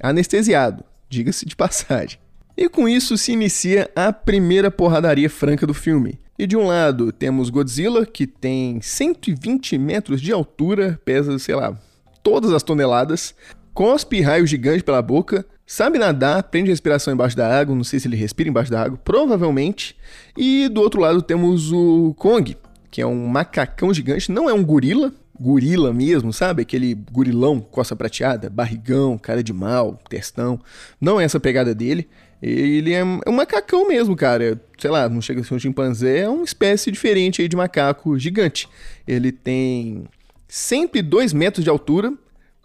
Anestesiado 0.00 0.84
diga-se 1.12 1.44
de 1.44 1.54
passagem. 1.54 2.18
E 2.56 2.68
com 2.68 2.88
isso 2.88 3.16
se 3.16 3.32
inicia 3.32 3.90
a 3.94 4.12
primeira 4.12 4.70
porradaria 4.70 5.28
franca 5.28 5.66
do 5.66 5.74
filme. 5.74 6.18
E 6.38 6.46
de 6.46 6.56
um 6.56 6.66
lado 6.66 7.12
temos 7.12 7.50
Godzilla, 7.50 8.06
que 8.06 8.26
tem 8.26 8.80
120 8.80 9.76
metros 9.76 10.20
de 10.20 10.32
altura, 10.32 10.98
pesa, 11.04 11.38
sei 11.38 11.54
lá, 11.54 11.78
todas 12.22 12.52
as 12.52 12.62
toneladas, 12.62 13.34
cospe 13.74 14.20
raio 14.20 14.46
gigante 14.46 14.82
pela 14.82 15.02
boca, 15.02 15.44
sabe 15.66 15.98
nadar, 15.98 16.42
prende 16.44 16.70
respiração 16.70 17.12
embaixo 17.12 17.36
da 17.36 17.46
água, 17.46 17.76
não 17.76 17.84
sei 17.84 18.00
se 18.00 18.08
ele 18.08 18.16
respira 18.16 18.48
embaixo 18.48 18.70
da 18.70 18.82
água, 18.82 18.98
provavelmente. 19.04 19.94
E 20.36 20.68
do 20.68 20.80
outro 20.80 21.00
lado 21.00 21.22
temos 21.22 21.70
o 21.70 22.14
Kong, 22.18 22.56
que 22.90 23.02
é 23.02 23.06
um 23.06 23.26
macacão 23.26 23.92
gigante, 23.92 24.32
não 24.32 24.48
é 24.48 24.54
um 24.54 24.64
gorila, 24.64 25.12
gorila 25.42 25.92
mesmo, 25.92 26.32
sabe? 26.32 26.62
Aquele 26.62 26.94
gorilão, 26.94 27.60
coça 27.60 27.96
prateada, 27.96 28.48
barrigão, 28.48 29.18
cara 29.18 29.42
de 29.42 29.52
mal, 29.52 30.00
testão. 30.08 30.60
Não 31.00 31.20
é 31.20 31.24
essa 31.24 31.40
pegada 31.40 31.74
dele. 31.74 32.08
Ele 32.40 32.92
é 32.92 33.04
um 33.04 33.32
macacão 33.32 33.86
mesmo, 33.86 34.16
cara. 34.16 34.60
Sei 34.78 34.90
lá, 34.90 35.08
não 35.08 35.20
chega 35.20 35.40
a 35.40 35.44
ser 35.44 35.54
um 35.54 35.58
chimpanzé, 35.58 36.20
é 36.20 36.28
uma 36.28 36.44
espécie 36.44 36.90
diferente 36.90 37.42
aí 37.42 37.48
de 37.48 37.56
macaco 37.56 38.18
gigante. 38.18 38.68
Ele 39.06 39.32
tem 39.32 40.04
102 40.48 41.32
metros 41.32 41.64
de 41.64 41.70
altura, 41.70 42.12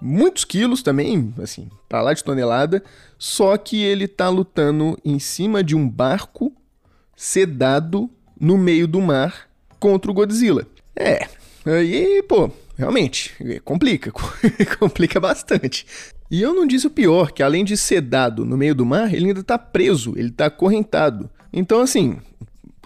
muitos 0.02 0.46
quilos 0.46 0.82
também, 0.84 1.34
assim, 1.42 1.70
pra 1.90 2.02
lá 2.02 2.14
de 2.14 2.24
tonelada. 2.24 2.84
Só 3.18 3.58
que 3.58 3.84
ele 3.84 4.08
tá 4.08 4.30
lutando 4.30 4.98
em 5.04 5.20
cima 5.20 5.64
de 5.64 5.76
um 5.76 5.88
barco 5.90 6.54
sedado 7.16 8.10
no 8.40 8.58
meio 8.58 8.88
do 8.88 9.02
mar 9.02 9.48
contra 9.80 10.10
o 10.10 10.14
Godzilla. 10.14 10.66
É, 10.96 11.28
Aí, 11.68 12.24
pô, 12.24 12.50
realmente, 12.78 13.34
complica, 13.64 14.12
complica 14.80 15.20
bastante. 15.20 15.86
E 16.30 16.42
eu 16.42 16.54
não 16.54 16.68
disse 16.68 16.88
o 16.88 16.92
pior, 16.92 17.32
que 17.32 17.42
além 17.42 17.66
de 17.66 17.76
sedado 17.76 18.46
no 18.46 18.58
meio 18.58 18.76
do 18.76 18.86
mar, 18.86 19.14
ele 19.14 19.28
ainda 19.28 19.44
tá 19.44 19.58
preso, 19.58 20.14
ele 20.18 20.30
tá 20.30 20.46
acorrentado. 20.48 21.30
Então, 21.52 21.82
assim, 21.82 22.18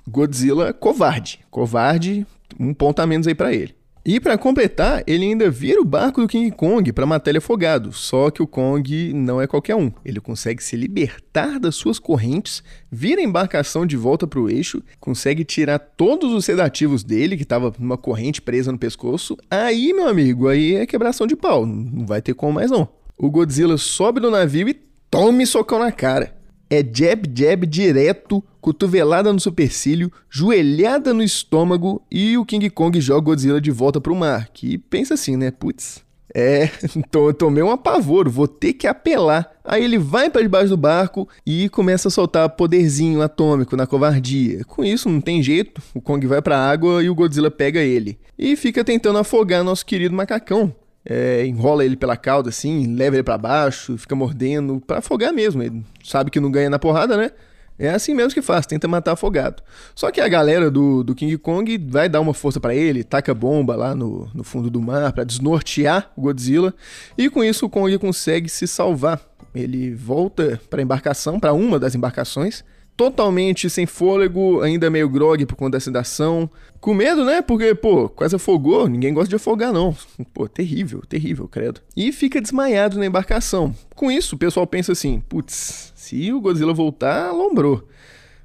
Godzilla 0.07 0.73
covarde. 0.73 1.39
Covarde, 1.49 2.25
um 2.59 2.73
ponto 2.73 2.99
a 2.99 3.07
menos 3.07 3.27
aí 3.27 3.35
para 3.35 3.53
ele. 3.53 3.75
E 4.03 4.19
para 4.19 4.35
completar, 4.35 5.03
ele 5.05 5.25
ainda 5.25 5.47
vira 5.49 5.79
o 5.79 5.85
barco 5.85 6.21
do 6.21 6.27
King 6.27 6.49
Kong 6.49 6.91
para 6.91 7.05
matar 7.05 7.29
ele 7.29 7.37
afogado. 7.37 7.93
Só 7.93 8.31
que 8.31 8.41
o 8.41 8.47
Kong 8.47 9.13
não 9.13 9.39
é 9.39 9.45
qualquer 9.45 9.75
um. 9.75 9.91
Ele 10.03 10.19
consegue 10.19 10.63
se 10.63 10.75
libertar 10.75 11.59
das 11.59 11.75
suas 11.75 11.99
correntes, 11.99 12.63
vira 12.91 13.21
a 13.21 13.23
embarcação 13.23 13.85
de 13.85 13.95
volta 13.95 14.25
para 14.25 14.39
o 14.39 14.49
eixo, 14.49 14.81
consegue 14.99 15.45
tirar 15.45 15.77
todos 15.77 16.33
os 16.33 16.45
sedativos 16.45 17.03
dele, 17.03 17.37
que 17.37 17.43
estava 17.43 17.71
numa 17.77 17.97
corrente 17.97 18.41
presa 18.41 18.71
no 18.71 18.79
pescoço. 18.79 19.37
Aí, 19.49 19.93
meu 19.93 20.07
amigo, 20.07 20.47
aí 20.47 20.75
é 20.75 20.85
quebração 20.87 21.27
de 21.27 21.35
pau. 21.35 21.63
Não 21.65 22.05
vai 22.05 22.23
ter 22.23 22.33
como 22.33 22.53
mais 22.53 22.71
não. 22.71 22.89
O 23.15 23.29
Godzilla 23.29 23.77
sobe 23.77 24.19
do 24.19 24.31
navio 24.31 24.67
e 24.67 24.73
tome 25.11 25.45
socão 25.45 25.77
na 25.77 25.91
cara 25.91 26.40
é 26.71 26.81
jab 26.81 27.29
jab 27.35 27.67
direto, 27.67 28.41
cotovelada 28.61 29.33
no 29.33 29.41
supercílio, 29.41 30.09
joelhada 30.29 31.13
no 31.13 31.21
estômago 31.21 32.01
e 32.09 32.37
o 32.37 32.45
King 32.45 32.69
Kong 32.69 32.99
joga 33.01 33.25
Godzilla 33.25 33.59
de 33.59 33.71
volta 33.71 33.99
pro 33.99 34.15
mar. 34.15 34.47
Que 34.53 34.77
pensa 34.77 35.15
assim, 35.15 35.35
né? 35.35 35.51
Putz. 35.51 36.01
É, 36.33 36.67
tô, 37.11 37.33
tomei 37.33 37.61
um 37.61 37.69
apavoro, 37.69 38.31
vou 38.31 38.47
ter 38.47 38.71
que 38.71 38.87
apelar. 38.87 39.51
Aí 39.65 39.83
ele 39.83 39.97
vai 39.97 40.29
para 40.29 40.41
debaixo 40.41 40.69
do 40.69 40.77
barco 40.77 41.27
e 41.45 41.67
começa 41.67 42.07
a 42.07 42.11
soltar 42.11 42.49
poderzinho 42.51 43.21
atômico 43.21 43.75
na 43.75 43.85
covardia. 43.85 44.63
Com 44.63 44.81
isso, 44.81 45.09
não 45.09 45.19
tem 45.19 45.43
jeito, 45.43 45.81
o 45.93 45.99
Kong 45.99 46.25
vai 46.25 46.41
pra 46.41 46.57
água 46.57 47.03
e 47.03 47.09
o 47.09 47.15
Godzilla 47.15 47.51
pega 47.51 47.81
ele. 47.81 48.17
E 48.39 48.55
fica 48.55 48.81
tentando 48.81 49.19
afogar 49.19 49.61
nosso 49.61 49.85
querido 49.85 50.15
macacão 50.15 50.73
é, 51.05 51.45
enrola 51.45 51.83
ele 51.83 51.95
pela 51.95 52.15
cauda 52.15 52.49
assim, 52.49 52.95
leva 52.95 53.15
ele 53.15 53.23
para 53.23 53.37
baixo, 53.37 53.97
fica 53.97 54.15
mordendo, 54.15 54.81
para 54.85 54.99
afogar 54.99 55.33
mesmo. 55.33 55.61
Ele 55.63 55.83
sabe 56.03 56.31
que 56.31 56.39
não 56.39 56.51
ganha 56.51 56.69
na 56.69 56.79
porrada, 56.79 57.17
né? 57.17 57.31
É 57.79 57.89
assim 57.89 58.13
mesmo 58.13 58.33
que 58.33 58.43
faz, 58.43 58.67
tenta 58.67 58.87
matar 58.87 59.13
afogado. 59.13 59.63
Só 59.95 60.11
que 60.11 60.21
a 60.21 60.27
galera 60.27 60.69
do, 60.69 61.03
do 61.03 61.15
King 61.15 61.35
Kong 61.37 61.79
vai 61.89 62.07
dar 62.07 62.21
uma 62.21 62.33
força 62.33 62.59
para 62.59 62.75
ele, 62.75 63.03
taca 63.03 63.33
bomba 63.33 63.75
lá 63.75 63.95
no, 63.95 64.29
no 64.35 64.43
fundo 64.43 64.69
do 64.69 64.79
mar 64.79 65.11
para 65.13 65.23
desnortear 65.23 66.11
o 66.15 66.21
Godzilla, 66.21 66.75
e 67.17 67.27
com 67.27 67.43
isso 67.43 67.65
o 67.65 67.69
Kong 67.69 67.97
consegue 67.97 68.49
se 68.49 68.67
salvar. 68.67 69.19
Ele 69.55 69.95
volta 69.95 70.61
para 70.69 70.81
embarcação, 70.81 71.39
para 71.39 71.53
uma 71.53 71.79
das 71.79 71.95
embarcações, 71.95 72.63
totalmente 73.01 73.67
sem 73.67 73.87
fôlego, 73.87 74.61
ainda 74.61 74.87
meio 74.87 75.09
grog 75.09 75.43
por 75.47 75.55
conta 75.55 75.71
da 75.71 75.79
sedação. 75.79 76.47
Com 76.79 76.93
medo, 76.93 77.25
né? 77.25 77.41
Porque, 77.41 77.73
pô, 77.73 78.07
quase 78.07 78.35
afogou, 78.35 78.87
ninguém 78.87 79.11
gosta 79.11 79.27
de 79.27 79.35
afogar, 79.37 79.73
não. 79.73 79.95
Pô, 80.31 80.47
terrível, 80.47 81.01
terrível, 81.09 81.47
credo. 81.47 81.81
E 81.97 82.11
fica 82.11 82.39
desmaiado 82.39 82.99
na 82.99 83.05
embarcação. 83.07 83.73
Com 83.95 84.11
isso, 84.11 84.35
o 84.35 84.37
pessoal 84.37 84.67
pensa 84.67 84.91
assim: 84.91 85.19
putz, 85.27 85.91
se 85.95 86.31
o 86.31 86.39
Godzilla 86.39 86.75
voltar, 86.75 87.31
lombrou. 87.31 87.87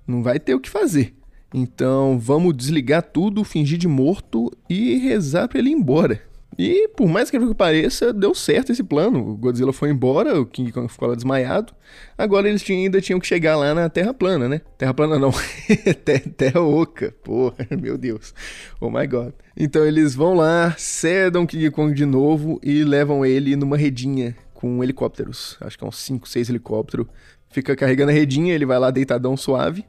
Não 0.06 0.22
vai 0.22 0.40
ter 0.40 0.54
o 0.54 0.60
que 0.60 0.70
fazer. 0.70 1.14
Então 1.52 2.18
vamos 2.18 2.56
desligar 2.56 3.02
tudo, 3.02 3.44
fingir 3.44 3.76
de 3.76 3.86
morto 3.86 4.50
e 4.70 4.96
rezar 4.96 5.48
pra 5.48 5.58
ele 5.58 5.68
ir 5.68 5.75
embora. 5.75 6.22
E, 6.58 6.88
por 6.88 7.06
mais 7.06 7.30
que 7.30 7.54
pareça, 7.54 8.12
deu 8.12 8.34
certo 8.34 8.72
esse 8.72 8.82
plano. 8.82 9.20
O 9.20 9.36
Godzilla 9.36 9.72
foi 9.72 9.90
embora, 9.90 10.40
o 10.40 10.46
King 10.46 10.72
Kong 10.72 10.90
ficou 10.90 11.08
lá 11.08 11.14
desmaiado. 11.14 11.75
Agora 12.16 12.48
eles 12.48 12.62
tinham, 12.62 12.82
ainda 12.82 13.00
tinham 13.00 13.20
que 13.20 13.26
chegar 13.26 13.56
lá 13.56 13.75
na 13.75 13.90
Terra 13.90 14.14
plana, 14.14 14.48
né? 14.48 14.62
Terra 14.78 14.94
plana 14.94 15.18
não, 15.18 15.30
Terra 16.36 16.62
oca. 16.62 17.14
Porra, 17.22 17.66
meu 17.80 17.98
Deus. 17.98 18.34
Oh 18.80 18.90
my 18.90 19.06
god. 19.06 19.32
Então 19.56 19.84
eles 19.84 20.14
vão 20.14 20.34
lá, 20.34 20.75
cedam 20.78 21.46
King 21.46 21.70
Kong 21.70 21.92
de 21.92 22.06
novo 22.06 22.58
e 22.62 22.84
levam 22.84 23.25
ele 23.25 23.54
numa 23.54 23.76
redinha 23.76 24.34
com 24.54 24.82
helicópteros. 24.82 25.56
Acho 25.60 25.76
que 25.76 25.84
é 25.84 25.86
uns 25.86 25.98
5, 25.98 26.26
6 26.28 26.48
helicópteros. 26.48 27.06
Fica 27.50 27.76
carregando 27.76 28.10
a 28.10 28.14
redinha, 28.14 28.54
ele 28.54 28.66
vai 28.66 28.78
lá 28.78 28.90
deitadão 28.90 29.36
suave. 29.36 29.84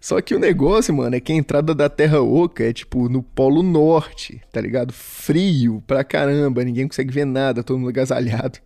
Só 0.00 0.20
que 0.20 0.34
o 0.34 0.38
negócio, 0.38 0.94
mano, 0.94 1.16
é 1.16 1.20
que 1.20 1.32
a 1.32 1.36
entrada 1.36 1.74
da 1.74 1.88
Terra 1.88 2.20
Oca 2.20 2.64
é 2.64 2.72
tipo 2.72 3.08
no 3.08 3.22
Polo 3.22 3.62
Norte, 3.62 4.40
tá 4.52 4.60
ligado? 4.60 4.92
Frio 4.92 5.82
pra 5.86 6.04
caramba, 6.04 6.64
ninguém 6.64 6.88
consegue 6.88 7.12
ver 7.12 7.24
nada, 7.24 7.62
todo 7.62 7.78
mundo 7.78 7.90
agasalhado. 7.90 8.58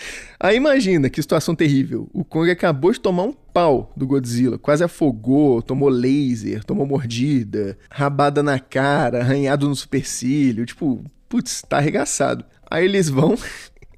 Aí 0.38 0.56
imagina 0.56 1.08
que 1.08 1.20
situação 1.20 1.54
terrível. 1.54 2.08
O 2.12 2.24
Kong 2.24 2.50
acabou 2.50 2.92
de 2.92 3.00
tomar 3.00 3.24
um 3.24 3.32
pau 3.32 3.92
do 3.96 4.06
Godzilla, 4.06 4.58
quase 4.58 4.84
afogou, 4.84 5.62
tomou 5.62 5.88
laser, 5.88 6.64
tomou 6.64 6.86
mordida, 6.86 7.78
rabada 7.90 8.42
na 8.42 8.58
cara, 8.58 9.20
arranhado 9.20 9.68
no 9.68 9.74
supercílio, 9.74 10.66
tipo, 10.66 11.02
putz, 11.28 11.62
tá 11.62 11.78
arregaçado. 11.78 12.44
Aí 12.70 12.84
eles 12.84 13.08
vão 13.08 13.36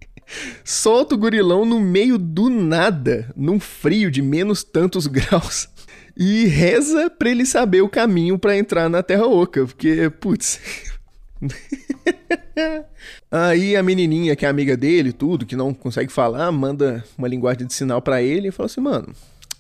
solta 0.65 1.15
o 1.15 1.19
gorilão 1.19 1.65
no 1.65 1.81
meio 1.81 2.19
do 2.19 2.49
nada, 2.49 3.33
num 3.37 3.59
frio 3.59 4.11
de 4.11 4.23
menos 4.23 4.63
tantos 4.63 5.07
graus 5.09 5.69
e 6.19 6.47
reza 6.47 7.09
pra 7.09 7.31
ele 7.31 7.47
saber 7.47 7.81
o 7.81 7.89
caminho 7.89 8.37
para 8.37 8.59
entrar 8.59 8.89
na 8.89 9.05
Terra 9.05 9.25
Oca, 9.25 9.65
porque, 9.65 10.11
putz. 10.11 10.61
Aí 13.31 13.77
a 13.77 13.83
menininha, 13.85 14.35
que 14.35 14.45
é 14.45 14.49
amiga 14.49 14.77
dele, 14.77 15.13
tudo, 15.13 15.47
que 15.47 15.55
não 15.55 15.73
consegue 15.73 16.11
falar, 16.11 16.51
manda 16.51 17.05
uma 17.17 17.29
linguagem 17.29 17.65
de 17.65 17.73
sinal 17.73 18.03
para 18.03 18.21
ele 18.21 18.49
e 18.49 18.51
fala 18.51 18.67
assim: 18.67 18.81
mano, 18.81 19.15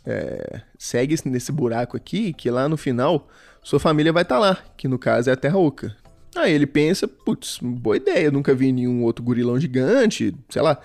é, 0.05 0.61
segue 0.77 1.15
nesse 1.27 1.53
buraco 1.53 1.97
aqui, 1.97 2.33
que 2.33 2.51
lá 2.51 2.69
no 2.69 2.77
final 2.77 3.29
sua 3.63 3.79
família 3.79 4.13
vai 4.13 4.25
estar 4.25 4.35
tá 4.35 4.41
lá, 4.41 4.59
que 4.77 4.89
no 4.89 4.99
caso 4.99 5.31
é 5.31 5.35
a 5.35 5.37
Terra 5.37 5.59
Oca. 5.59 5.97
Aí 6.35 6.53
ele 6.53 6.67
pensa: 6.67 7.07
putz, 7.07 7.61
boa 7.63 7.97
ideia, 7.97 8.33
nunca 8.33 8.53
vi 8.53 8.73
nenhum 8.73 9.05
outro 9.05 9.23
gorilão 9.25 9.61
gigante, 9.61 10.35
sei 10.49 10.63
lá. 10.63 10.77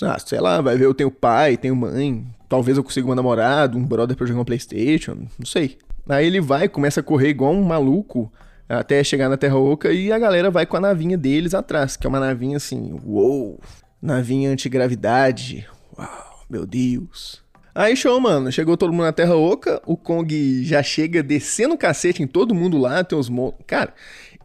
Ah, 0.00 0.18
sei 0.18 0.40
lá, 0.40 0.60
vai 0.60 0.76
ver, 0.76 0.86
eu 0.86 0.94
tenho 0.94 1.12
pai, 1.12 1.56
tenho 1.56 1.76
mãe, 1.76 2.26
talvez 2.52 2.76
eu 2.76 2.84
consiga 2.84 3.10
um 3.10 3.14
namorado, 3.14 3.78
um 3.78 3.82
brother 3.82 4.14
pra 4.14 4.26
jogar 4.26 4.42
um 4.42 4.44
Playstation, 4.44 5.26
não 5.38 5.46
sei. 5.46 5.78
Aí 6.06 6.26
ele 6.26 6.38
vai, 6.38 6.68
começa 6.68 7.00
a 7.00 7.02
correr 7.02 7.30
igual 7.30 7.50
um 7.50 7.64
maluco 7.64 8.30
até 8.68 9.02
chegar 9.02 9.30
na 9.30 9.38
Terra 9.38 9.56
Oca 9.56 9.90
e 9.90 10.12
a 10.12 10.18
galera 10.18 10.50
vai 10.50 10.66
com 10.66 10.76
a 10.76 10.80
navinha 10.80 11.16
deles 11.16 11.54
atrás, 11.54 11.96
que 11.96 12.06
é 12.06 12.10
uma 12.10 12.20
navinha 12.20 12.58
assim, 12.58 13.00
uou, 13.06 13.58
navinha 14.02 14.50
antigravidade, 14.50 15.66
uau, 15.98 16.44
meu 16.50 16.66
Deus. 16.66 17.40
Aí 17.74 17.96
show, 17.96 18.20
mano, 18.20 18.52
chegou 18.52 18.76
todo 18.76 18.92
mundo 18.92 19.04
na 19.04 19.12
Terra 19.14 19.34
Oca, 19.34 19.80
o 19.86 19.96
Kong 19.96 20.62
já 20.62 20.82
chega 20.82 21.22
descendo 21.22 21.72
o 21.72 21.78
cacete 21.78 22.22
em 22.22 22.26
todo 22.26 22.54
mundo 22.54 22.76
lá, 22.76 23.02
tem 23.02 23.18
os 23.18 23.30
monstros. 23.30 23.64
Cara, 23.66 23.94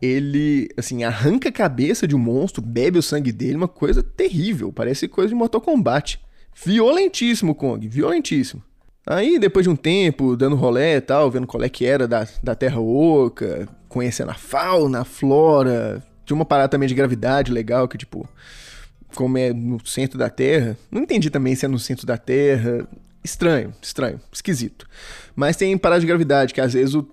ele, 0.01 0.69
assim, 0.77 1.03
arranca 1.03 1.49
a 1.49 1.51
cabeça 1.51 2.07
de 2.07 2.15
um 2.15 2.19
monstro, 2.19 2.61
bebe 2.61 2.99
o 2.99 3.03
sangue 3.03 3.33
dele, 3.33 3.57
uma 3.57 3.67
coisa 3.67 4.01
terrível, 4.01 4.71
parece 4.71 5.09
coisa 5.09 5.27
de 5.27 5.35
Mortal 5.35 5.59
Kombat. 5.59 6.25
Violentíssimo, 6.65 7.53
Kong, 7.53 7.87
violentíssimo. 7.87 8.63
Aí, 9.05 9.39
depois 9.39 9.63
de 9.63 9.69
um 9.69 9.75
tempo, 9.75 10.35
dando 10.35 10.55
rolé 10.55 10.97
e 10.97 11.01
tal, 11.01 11.31
vendo 11.31 11.47
qual 11.47 11.63
é 11.63 11.69
que 11.69 11.85
era 11.85 12.07
da, 12.07 12.27
da 12.43 12.55
Terra 12.55 12.79
Oca, 12.79 13.67
conhecendo 13.87 14.31
a 14.31 14.33
fauna, 14.33 15.01
a 15.01 15.05
flora, 15.05 16.03
tinha 16.25 16.35
uma 16.35 16.43
parada 16.43 16.67
também 16.67 16.89
de 16.89 16.95
gravidade 16.95 17.51
legal, 17.53 17.87
que 17.87 17.97
tipo, 17.97 18.27
como 19.15 19.37
é 19.37 19.53
no 19.53 19.85
centro 19.85 20.17
da 20.19 20.29
Terra, 20.29 20.77
não 20.91 21.03
entendi 21.03 21.29
também 21.29 21.55
se 21.55 21.65
é 21.65 21.69
no 21.69 21.79
centro 21.79 22.05
da 22.05 22.17
Terra, 22.17 22.85
estranho, 23.23 23.73
estranho, 23.81 24.19
esquisito. 24.31 24.85
Mas 25.35 25.55
tem 25.55 25.77
parada 25.77 26.01
de 26.01 26.07
gravidade, 26.07 26.53
que 26.53 26.59
às 26.59 26.73
vezes 26.73 26.93
o, 26.95 27.03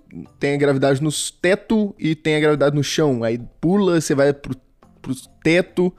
tem 0.40 0.54
a 0.54 0.58
gravidade 0.58 1.00
no 1.00 1.10
teto 1.40 1.94
e 1.96 2.16
tem 2.16 2.34
a 2.34 2.40
gravidade 2.40 2.74
no 2.74 2.82
chão, 2.82 3.22
aí 3.22 3.38
pula, 3.60 4.00
você 4.00 4.14
vai 4.14 4.32
pro, 4.32 4.56
pro 5.00 5.14
teto, 5.42 5.92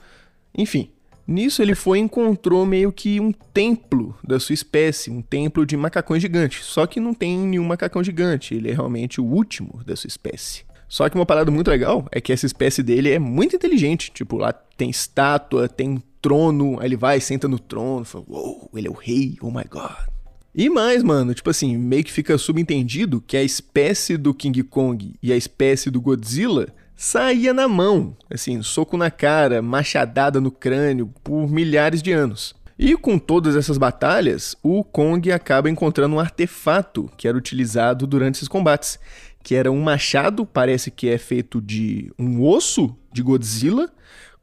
enfim. 0.58 0.90
Nisso 1.28 1.62
ele 1.62 1.74
foi 1.74 1.98
e 1.98 2.02
encontrou 2.02 2.66
meio 2.66 2.92
que 2.92 3.20
um 3.20 3.32
templo 3.32 4.16
da 4.24 4.40
sua 4.40 4.54
espécie, 4.54 5.10
um 5.10 5.22
templo 5.22 5.66
de 5.66 5.76
macacões 5.76 6.22
gigantes. 6.22 6.66
Só 6.66 6.86
que 6.86 7.00
não 7.00 7.14
tem 7.14 7.38
nenhum 7.38 7.64
macacão 7.64 8.04
gigante, 8.04 8.54
ele 8.54 8.70
é 8.70 8.74
realmente 8.74 9.20
o 9.20 9.26
último 9.26 9.82
da 9.86 9.96
sua 9.96 10.08
espécie. 10.08 10.64
Só 10.88 11.10
que 11.10 11.16
uma 11.16 11.26
parada 11.26 11.50
muito 11.50 11.70
legal 11.70 12.08
é 12.12 12.22
que 12.22 12.32
essa 12.32 12.46
espécie 12.46 12.84
dele 12.84 13.10
é 13.10 13.18
muito 13.18 13.56
inteligente. 13.56 14.12
Tipo, 14.14 14.38
lá 14.38 14.54
tem 14.54 14.90
estátua, 14.90 15.68
tem 15.68 16.02
trono, 16.22 16.80
aí 16.80 16.88
ele 16.88 16.96
vai, 16.96 17.20
senta 17.20 17.48
no 17.48 17.60
trono, 17.60 18.06
fala, 18.06 18.26
uou, 18.28 18.60
wow, 18.60 18.70
ele 18.76 18.88
é 18.88 18.92
o 18.92 18.94
rei, 18.94 19.36
oh 19.42 19.50
my 19.50 19.64
god. 19.70 20.08
E 20.54 20.70
mais, 20.70 21.04
mano, 21.04 21.34
tipo 21.34 21.50
assim, 21.50 21.78
meio 21.78 22.04
que 22.04 22.12
fica 22.12 22.38
subentendido 22.38 23.20
que 23.20 23.36
a 23.36 23.44
espécie 23.44 24.16
do 24.16 24.34
King 24.34 24.64
Kong 24.64 25.14
e 25.22 25.34
a 25.34 25.36
espécie 25.36 25.92
do 25.92 26.00
Godzilla 26.00 26.74
saía 26.96 27.54
na 27.54 27.68
mão, 27.68 28.16
assim, 28.30 28.62
soco 28.62 28.98
na 28.98 29.12
cara, 29.12 29.62
machadada 29.62 30.40
no 30.40 30.52
crânio 30.52 31.14
por 31.24 31.50
milhares 31.50 32.02
de 32.02 32.12
anos. 32.12 32.56
E 32.78 32.96
com 32.98 33.18
todas 33.18 33.56
essas 33.56 33.78
batalhas, 33.78 34.56
o 34.62 34.84
Kong 34.84 35.32
acaba 35.32 35.70
encontrando 35.70 36.16
um 36.16 36.20
artefato 36.20 37.10
que 37.18 37.28
era 37.28 37.38
utilizado 37.38 38.06
durante 38.06 38.36
esses 38.36 38.48
combates, 38.48 39.00
que 39.42 39.56
era 39.56 39.72
um 39.72 39.82
machado, 39.82 40.46
parece 40.46 40.92
que 40.92 41.08
é 41.08 41.18
feito 41.18 41.62
de 41.62 42.12
um 42.20 42.44
osso 42.44 42.96
de 43.14 43.22
Godzilla, 43.22 43.90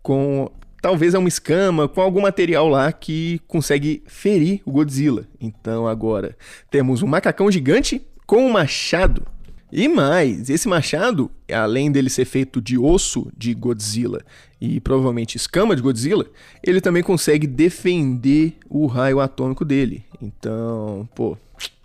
com 0.03 0.51
talvez 0.81 1.15
é 1.15 1.19
uma 1.19 1.29
escama, 1.29 1.87
com 1.89 2.01
algum 2.01 2.23
material 2.23 2.69
lá 2.69 2.91
que 2.91 3.41
consegue 3.47 4.03
ferir 4.07 4.63
o 4.65 4.73
Godzilla. 4.73 5.27
Então 5.41 5.87
agora 5.87 6.37
temos 6.71 7.03
um 7.03 7.07
macacão 7.07 7.51
gigante 7.51 8.01
com 8.27 8.47
um 8.47 8.51
machado 8.51 9.27
e 9.73 9.89
mais, 9.89 10.51
esse 10.51 10.69
machado, 10.69 11.31
além 11.51 11.91
dele 11.91 12.11
ser 12.11 12.27
feito 12.27 12.61
de 12.61 12.77
osso 12.77 13.33
de 13.35 13.55
Godzilla 13.55 14.21
e 14.61 14.79
provavelmente 14.81 15.37
escama 15.37 15.75
de 15.75 15.81
Godzilla, 15.81 16.27
ele 16.63 16.79
também 16.79 17.03
consegue 17.03 17.47
defender 17.47 18.59
o 18.69 18.87
raio 18.87 19.19
atômico 19.19 19.65
dele. 19.65 20.05
Então, 20.21 21.09
pô, 21.15 21.39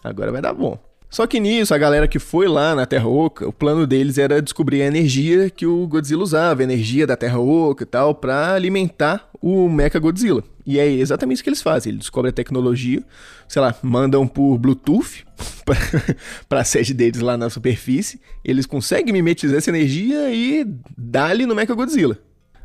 agora 0.03 0.33
vai 0.33 0.41
dar 0.41 0.53
bom. 0.53 0.77
Só 1.09 1.25
que 1.25 1.39
nisso, 1.39 1.73
a 1.73 1.77
galera 1.77 2.09
que 2.09 2.19
foi 2.19 2.49
lá 2.49 2.75
na 2.75 2.85
Terra 2.85 3.07
Oca, 3.07 3.47
o 3.47 3.53
plano 3.53 3.87
deles 3.87 4.17
era 4.17 4.41
descobrir 4.41 4.81
a 4.81 4.87
energia 4.87 5.49
que 5.49 5.65
o 5.65 5.87
Godzilla 5.87 6.21
usava, 6.21 6.61
a 6.61 6.65
energia 6.65 7.07
da 7.07 7.15
Terra 7.15 7.39
Oca 7.39 7.83
e 7.83 7.87
tal, 7.87 8.13
para 8.13 8.53
alimentar 8.53 9.29
o 9.41 9.69
Mecha 9.69 9.97
Godzilla. 9.97 10.43
E 10.67 10.77
é 10.77 10.85
exatamente 10.85 11.37
isso 11.37 11.43
que 11.43 11.49
eles 11.49 11.61
fazem. 11.61 11.91
Eles 11.91 12.01
descobrem 12.01 12.29
a 12.29 12.33
tecnologia, 12.33 13.01
sei 13.47 13.61
lá, 13.61 13.73
mandam 13.81 14.27
por 14.27 14.57
Bluetooth 14.57 15.25
para 16.49 16.59
a 16.59 16.63
sede 16.65 16.93
deles 16.93 17.21
lá 17.21 17.37
na 17.37 17.49
superfície. 17.49 18.19
Eles 18.43 18.65
conseguem 18.65 19.13
mimetizar 19.13 19.57
essa 19.57 19.69
energia 19.69 20.29
e 20.29 20.67
dá-lhe 20.97 21.45
no 21.45 21.55
Mecha 21.55 21.73
Godzilla. 21.73 22.19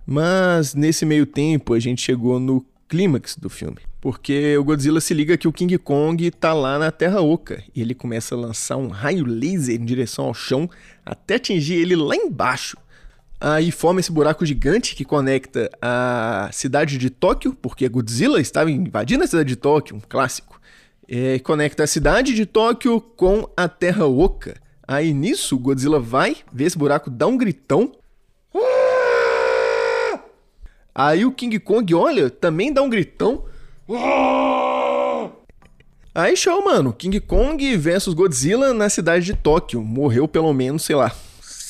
Mas 0.04 0.74
nesse 0.74 1.06
meio 1.06 1.24
tempo 1.24 1.74
a 1.74 1.78
gente 1.78 2.02
chegou 2.02 2.40
no 2.40 2.66
clímax 2.88 3.36
do 3.36 3.48
filme. 3.48 3.78
Porque 4.00 4.56
o 4.58 4.64
Godzilla 4.64 5.00
se 5.00 5.14
liga 5.14 5.36
que 5.36 5.46
o 5.46 5.52
King 5.52 5.78
Kong 5.78 6.28
tá 6.32 6.52
lá 6.52 6.80
na 6.80 6.90
Terra 6.90 7.20
Oca 7.20 7.62
e 7.72 7.80
ele 7.80 7.94
começa 7.94 8.34
a 8.34 8.38
lançar 8.38 8.76
um 8.78 8.88
raio 8.88 9.24
laser 9.24 9.80
em 9.80 9.84
direção 9.84 10.24
ao 10.24 10.34
chão 10.34 10.68
até 11.06 11.36
atingir 11.36 11.74
ele 11.74 11.94
lá 11.94 12.16
embaixo. 12.16 12.76
Aí 13.44 13.72
forma 13.72 13.98
esse 13.98 14.12
buraco 14.12 14.46
gigante 14.46 14.94
que 14.94 15.04
conecta 15.04 15.68
a 15.82 16.48
cidade 16.52 16.96
de 16.96 17.10
Tóquio, 17.10 17.52
porque 17.60 17.88
Godzilla 17.88 18.40
estava 18.40 18.70
invadindo 18.70 19.24
a 19.24 19.26
cidade 19.26 19.48
de 19.48 19.56
Tóquio, 19.56 19.96
um 19.96 20.00
clássico. 20.00 20.60
É, 21.08 21.40
conecta 21.40 21.82
a 21.82 21.86
cidade 21.88 22.34
de 22.34 22.46
Tóquio 22.46 23.00
com 23.00 23.48
a 23.56 23.66
Terra 23.66 24.06
Oca. 24.06 24.54
Aí 24.86 25.12
nisso, 25.12 25.58
Godzilla 25.58 25.98
vai, 25.98 26.36
vê 26.52 26.66
esse 26.66 26.78
buraco, 26.78 27.10
dá 27.10 27.26
um 27.26 27.36
gritão. 27.36 27.90
Aí 30.94 31.24
o 31.24 31.32
King 31.32 31.58
Kong 31.58 31.92
olha, 31.96 32.30
também 32.30 32.72
dá 32.72 32.80
um 32.80 32.88
gritão. 32.88 33.46
Aí 36.14 36.36
show, 36.36 36.64
mano. 36.64 36.92
King 36.92 37.18
Kong 37.18 37.76
versus 37.76 38.14
Godzilla 38.14 38.72
na 38.72 38.88
cidade 38.88 39.24
de 39.24 39.34
Tóquio. 39.34 39.82
Morreu 39.82 40.28
pelo 40.28 40.52
menos, 40.52 40.84
sei 40.84 40.94
lá, 40.94 41.10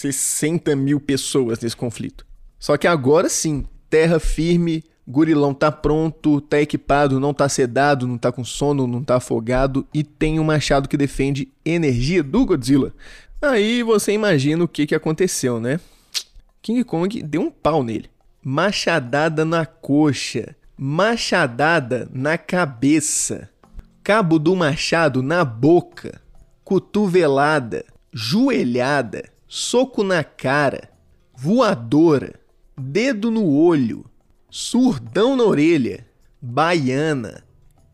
60 0.03 0.75
mil 0.75 0.99
pessoas 0.99 1.61
nesse 1.61 1.77
conflito. 1.77 2.27
Só 2.59 2.77
que 2.77 2.87
agora 2.87 3.29
sim, 3.29 3.65
terra 3.89 4.19
firme, 4.19 4.85
Gurilão 5.07 5.53
tá 5.53 5.71
pronto, 5.71 6.41
tá 6.41 6.61
equipado, 6.61 7.21
não 7.21 7.35
tá 7.35 7.49
sedado, 7.49 8.07
não 8.07 8.17
tá 8.17 8.31
com 8.31 8.45
sono, 8.45 8.87
não 8.87 9.03
tá 9.03 9.17
afogado 9.17 9.87
e 9.93 10.03
tem 10.05 10.39
um 10.39 10.45
machado 10.45 10.89
que 10.89 10.97
defende 10.97 11.49
energia 11.65 12.23
do 12.23 12.47
Godzilla. 12.47 12.93
Aí 13.41 13.83
você 13.83 14.13
imagina 14.13 14.63
o 14.63 14.69
que, 14.69 14.87
que 14.87 14.95
aconteceu, 14.95 15.61
né? 15.61 15.81
King 16.61 16.85
Kong 16.85 17.23
deu 17.23 17.43
um 17.43 17.51
pau 17.51 17.83
nele. 17.83 18.09
Machadada 18.45 19.45
na 19.45 19.67
coxa 19.67 20.55
machadada 20.85 22.09
na 22.13 22.37
cabeça, 22.37 23.49
cabo 24.03 24.37
do 24.37 24.57
machado 24.57 25.23
na 25.23 25.45
boca, 25.45 26.21
cotovelada, 26.65 27.85
joelhada, 28.13 29.23
soco 29.55 30.03
na 30.03 30.25
cara, 30.25 30.89
voadora, 31.37 32.41
dedo 32.75 33.31
no 33.31 33.55
olho, 33.55 34.03
surdão 34.49 35.37
na 35.37 35.45
orelha, 35.45 36.07
baiana, 36.41 37.45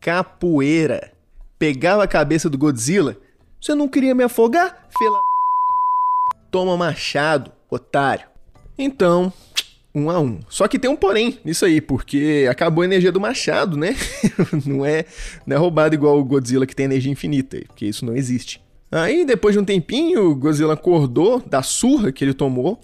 capoeira, 0.00 1.12
pegava 1.58 2.04
a 2.04 2.06
cabeça 2.06 2.48
do 2.48 2.56
Godzilla. 2.56 3.16
Você 3.60 3.74
não 3.74 3.88
queria 3.88 4.14
me 4.14 4.22
afogar? 4.22 4.86
Fela. 4.96 5.18
Toma 6.48 6.76
machado, 6.76 7.50
otário. 7.68 8.28
Então, 8.78 9.32
um 9.92 10.10
a 10.10 10.20
um. 10.20 10.38
Só 10.48 10.68
que 10.68 10.78
tem 10.78 10.88
um 10.88 10.94
porém 10.94 11.40
nisso 11.44 11.64
aí, 11.64 11.80
porque 11.80 12.46
acabou 12.48 12.82
a 12.82 12.86
energia 12.86 13.10
do 13.10 13.20
machado, 13.20 13.76
né? 13.76 13.96
não, 14.64 14.86
é, 14.86 15.04
não 15.44 15.56
é 15.56 15.58
roubado 15.58 15.92
igual 15.92 16.20
o 16.20 16.24
Godzilla 16.24 16.68
que 16.68 16.76
tem 16.76 16.84
energia 16.84 17.10
infinita, 17.10 17.60
porque 17.66 17.84
isso 17.84 18.06
não 18.06 18.14
existe. 18.14 18.62
Aí, 18.90 19.24
depois 19.24 19.54
de 19.54 19.58
um 19.58 19.64
tempinho, 19.64 20.30
o 20.30 20.34
Godzilla 20.34 20.74
acordou 20.74 21.40
da 21.40 21.62
surra 21.62 22.10
que 22.10 22.24
ele 22.24 22.34
tomou 22.34 22.80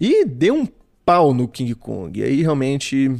e 0.00 0.24
deu 0.24 0.54
um 0.54 0.68
pau 1.04 1.34
no 1.34 1.48
King 1.48 1.74
Kong. 1.74 2.18
E 2.18 2.22
aí, 2.22 2.42
realmente, 2.42 3.10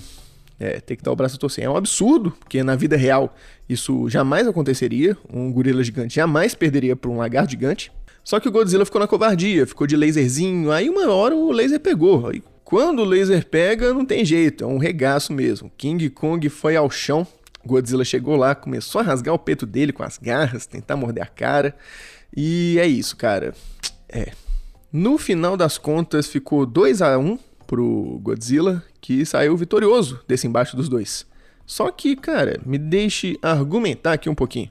é, 0.58 0.80
tem 0.80 0.96
que 0.96 1.02
dar 1.02 1.12
o 1.12 1.16
braço 1.16 1.36
a 1.36 1.38
torcer. 1.38 1.64
É 1.64 1.70
um 1.70 1.76
absurdo, 1.76 2.32
porque 2.38 2.62
na 2.62 2.76
vida 2.76 2.96
real 2.96 3.34
isso 3.68 4.08
jamais 4.08 4.46
aconteceria. 4.46 5.16
Um 5.32 5.52
gorila 5.52 5.82
gigante 5.82 6.14
jamais 6.14 6.54
perderia 6.54 6.94
para 6.94 7.10
um 7.10 7.16
lagarto 7.16 7.50
gigante. 7.50 7.90
Só 8.24 8.38
que 8.38 8.48
o 8.48 8.52
Godzilla 8.52 8.84
ficou 8.84 9.00
na 9.00 9.08
covardia, 9.08 9.66
ficou 9.66 9.86
de 9.86 9.96
laserzinho. 9.96 10.70
Aí 10.70 10.88
uma 10.88 11.12
hora 11.12 11.34
o 11.34 11.50
laser 11.50 11.80
pegou. 11.80 12.28
Aí 12.28 12.42
quando 12.64 13.00
o 13.00 13.04
laser 13.04 13.44
pega, 13.46 13.92
não 13.92 14.04
tem 14.04 14.24
jeito, 14.24 14.64
é 14.64 14.66
um 14.66 14.78
regaço 14.78 15.32
mesmo. 15.32 15.70
King 15.76 16.08
Kong 16.08 16.48
foi 16.48 16.74
ao 16.74 16.88
chão, 16.88 17.26
Godzilla 17.64 18.04
chegou 18.04 18.36
lá, 18.36 18.54
começou 18.54 19.00
a 19.00 19.04
rasgar 19.04 19.34
o 19.34 19.38
peito 19.38 19.64
dele 19.64 19.92
com 19.92 20.02
as 20.02 20.18
garras, 20.18 20.66
tentar 20.66 20.96
morder 20.96 21.22
a 21.22 21.26
cara. 21.26 21.74
E 22.36 22.78
é 22.78 22.86
isso, 22.86 23.16
cara. 23.16 23.54
É. 24.08 24.32
No 24.92 25.16
final 25.16 25.56
das 25.56 25.78
contas, 25.78 26.26
ficou 26.26 26.66
2 26.66 27.00
a 27.00 27.18
1 27.18 27.38
pro 27.66 28.20
Godzilla, 28.22 28.82
que 29.00 29.24
saiu 29.24 29.56
vitorioso 29.56 30.20
desse 30.28 30.46
embate 30.46 30.76
dos 30.76 30.88
dois. 30.88 31.26
Só 31.64 31.90
que, 31.90 32.14
cara, 32.14 32.60
me 32.66 32.76
deixe 32.76 33.38
argumentar 33.40 34.12
aqui 34.12 34.28
um 34.28 34.34
pouquinho. 34.34 34.70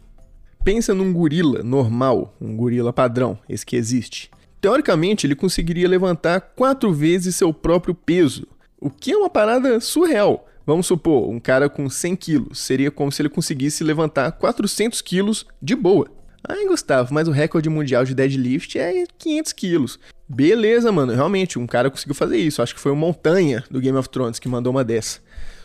Pensa 0.64 0.94
num 0.94 1.12
gorila 1.12 1.64
normal, 1.64 2.36
um 2.40 2.56
gorila 2.56 2.94
padrão, 2.94 3.40
esse 3.50 3.66
que 3.66 3.76
existe. 3.76 4.30
Teoricamente, 4.60 5.26
ele 5.26 5.34
conseguiria 5.34 5.90
levantar 5.90 6.40
quatro 6.40 6.94
vezes 6.94 7.36
seu 7.36 7.52
próprio 7.52 7.96
peso, 7.96 8.48
o 8.80 8.92
que 8.92 9.12
é 9.12 9.18
uma 9.18 9.30
parada 9.30 9.80
surreal. 9.80 10.48
Vamos 10.66 10.88
supor, 10.88 11.30
um 11.30 11.40
cara 11.40 11.70
com 11.70 11.90
100 11.90 12.16
quilos, 12.16 12.60
seria 12.60 12.92
como 12.92 13.12
se 13.12 13.22
ele 13.22 13.30
conseguisse 13.30 13.84
levantar 13.84 14.32
400 14.34 15.02
quilos 15.02 15.46
de 15.62 15.76
boa. 15.76 16.08
Ai, 16.48 16.66
Gustavo, 16.66 17.14
mas 17.14 17.28
o 17.28 17.32
recorde 17.32 17.70
mundial 17.70 18.04
de 18.04 18.16
deadlift 18.16 18.78
é 18.78 19.06
500 19.18 19.54
quilos. 19.54 20.00
Beleza, 20.28 20.92
mano, 20.92 21.14
realmente, 21.14 21.60
um 21.60 21.68
cara 21.68 21.92
conseguiu 21.92 22.16
fazer 22.16 22.38
isso. 22.38 22.62
Acho 22.62 22.74
que 22.74 22.82
foi 22.82 22.92
o 22.92 22.96
Montanha 22.96 23.64
do 23.70 23.80
Game 23.80 23.98
of 23.98 24.10
Thrones 24.10 24.40
que 24.40 24.48
mandou 24.48 24.72
uma 24.72 24.84
dessa. 24.84 25.20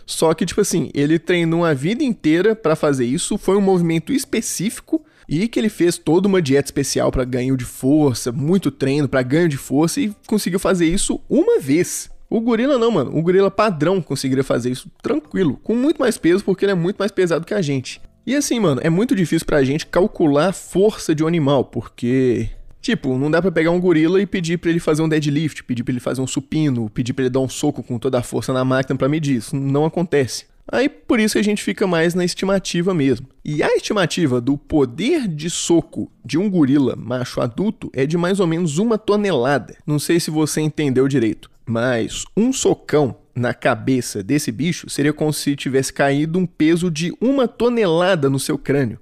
Só 0.04 0.32
que, 0.34 0.46
tipo 0.46 0.60
assim, 0.60 0.90
ele 0.94 1.18
treinou 1.18 1.64
a 1.64 1.74
vida 1.74 2.04
inteira 2.04 2.54
para 2.54 2.76
fazer 2.76 3.06
isso, 3.06 3.38
foi 3.38 3.56
um 3.56 3.60
movimento 3.60 4.12
específico 4.12 5.04
e 5.28 5.48
que 5.48 5.58
ele 5.58 5.68
fez 5.68 5.98
toda 5.98 6.28
uma 6.28 6.40
dieta 6.40 6.68
especial 6.68 7.10
para 7.10 7.24
ganho 7.24 7.56
de 7.56 7.64
força, 7.64 8.30
muito 8.30 8.70
treino 8.70 9.08
para 9.08 9.22
ganho 9.22 9.48
de 9.48 9.56
força 9.56 10.00
e 10.00 10.14
conseguiu 10.26 10.60
fazer 10.60 10.86
isso 10.86 11.20
uma 11.28 11.58
vez. 11.58 12.08
O 12.28 12.40
gorila 12.40 12.78
não, 12.78 12.90
mano. 12.90 13.16
O 13.16 13.22
gorila 13.22 13.50
padrão 13.50 14.00
conseguiria 14.02 14.44
fazer 14.44 14.70
isso 14.70 14.90
tranquilo, 15.02 15.58
com 15.62 15.74
muito 15.74 15.98
mais 15.98 16.18
peso, 16.18 16.44
porque 16.44 16.64
ele 16.64 16.72
é 16.72 16.76
muito 16.76 16.96
mais 16.98 17.10
pesado 17.10 17.46
que 17.46 17.54
a 17.54 17.62
gente. 17.62 18.00
E 18.26 18.34
assim, 18.34 18.58
mano, 18.58 18.80
é 18.82 18.90
muito 18.90 19.14
difícil 19.14 19.46
pra 19.46 19.62
gente 19.62 19.86
calcular 19.86 20.48
a 20.48 20.52
força 20.52 21.14
de 21.14 21.22
um 21.22 21.28
animal, 21.28 21.64
porque 21.64 22.50
Tipo, 22.86 23.18
não 23.18 23.28
dá 23.28 23.42
para 23.42 23.50
pegar 23.50 23.72
um 23.72 23.80
gorila 23.80 24.22
e 24.22 24.26
pedir 24.26 24.58
para 24.58 24.70
ele 24.70 24.78
fazer 24.78 25.02
um 25.02 25.08
deadlift, 25.08 25.64
pedir 25.64 25.82
para 25.82 25.90
ele 25.90 25.98
fazer 25.98 26.20
um 26.20 26.26
supino, 26.26 26.88
pedir 26.88 27.14
para 27.14 27.24
ele 27.24 27.30
dar 27.30 27.40
um 27.40 27.48
soco 27.48 27.82
com 27.82 27.98
toda 27.98 28.20
a 28.20 28.22
força 28.22 28.52
na 28.52 28.64
máquina 28.64 28.96
para 28.96 29.08
medir. 29.08 29.38
Isso 29.38 29.56
não 29.56 29.84
acontece. 29.84 30.44
Aí 30.70 30.88
por 30.88 31.18
isso 31.18 31.36
a 31.36 31.42
gente 31.42 31.64
fica 31.64 31.84
mais 31.84 32.14
na 32.14 32.24
estimativa 32.24 32.94
mesmo. 32.94 33.26
E 33.44 33.60
a 33.60 33.74
estimativa 33.74 34.40
do 34.40 34.56
poder 34.56 35.26
de 35.26 35.50
soco 35.50 36.08
de 36.24 36.38
um 36.38 36.48
gorila 36.48 36.94
macho 36.94 37.40
adulto 37.40 37.90
é 37.92 38.06
de 38.06 38.16
mais 38.16 38.38
ou 38.38 38.46
menos 38.46 38.78
uma 38.78 38.96
tonelada. 38.96 39.76
Não 39.84 39.98
sei 39.98 40.20
se 40.20 40.30
você 40.30 40.60
entendeu 40.60 41.08
direito, 41.08 41.50
mas 41.66 42.24
um 42.36 42.52
socão 42.52 43.16
na 43.34 43.52
cabeça 43.52 44.22
desse 44.22 44.52
bicho 44.52 44.88
seria 44.88 45.12
como 45.12 45.32
se 45.32 45.56
tivesse 45.56 45.92
caído 45.92 46.38
um 46.38 46.46
peso 46.46 46.90
de 46.90 47.12
uma 47.20 47.48
tonelada 47.48 48.30
no 48.30 48.38
seu 48.38 48.56
crânio. 48.56 49.00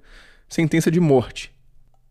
Sentença 0.48 0.90
de 0.90 0.98
morte. 0.98 1.52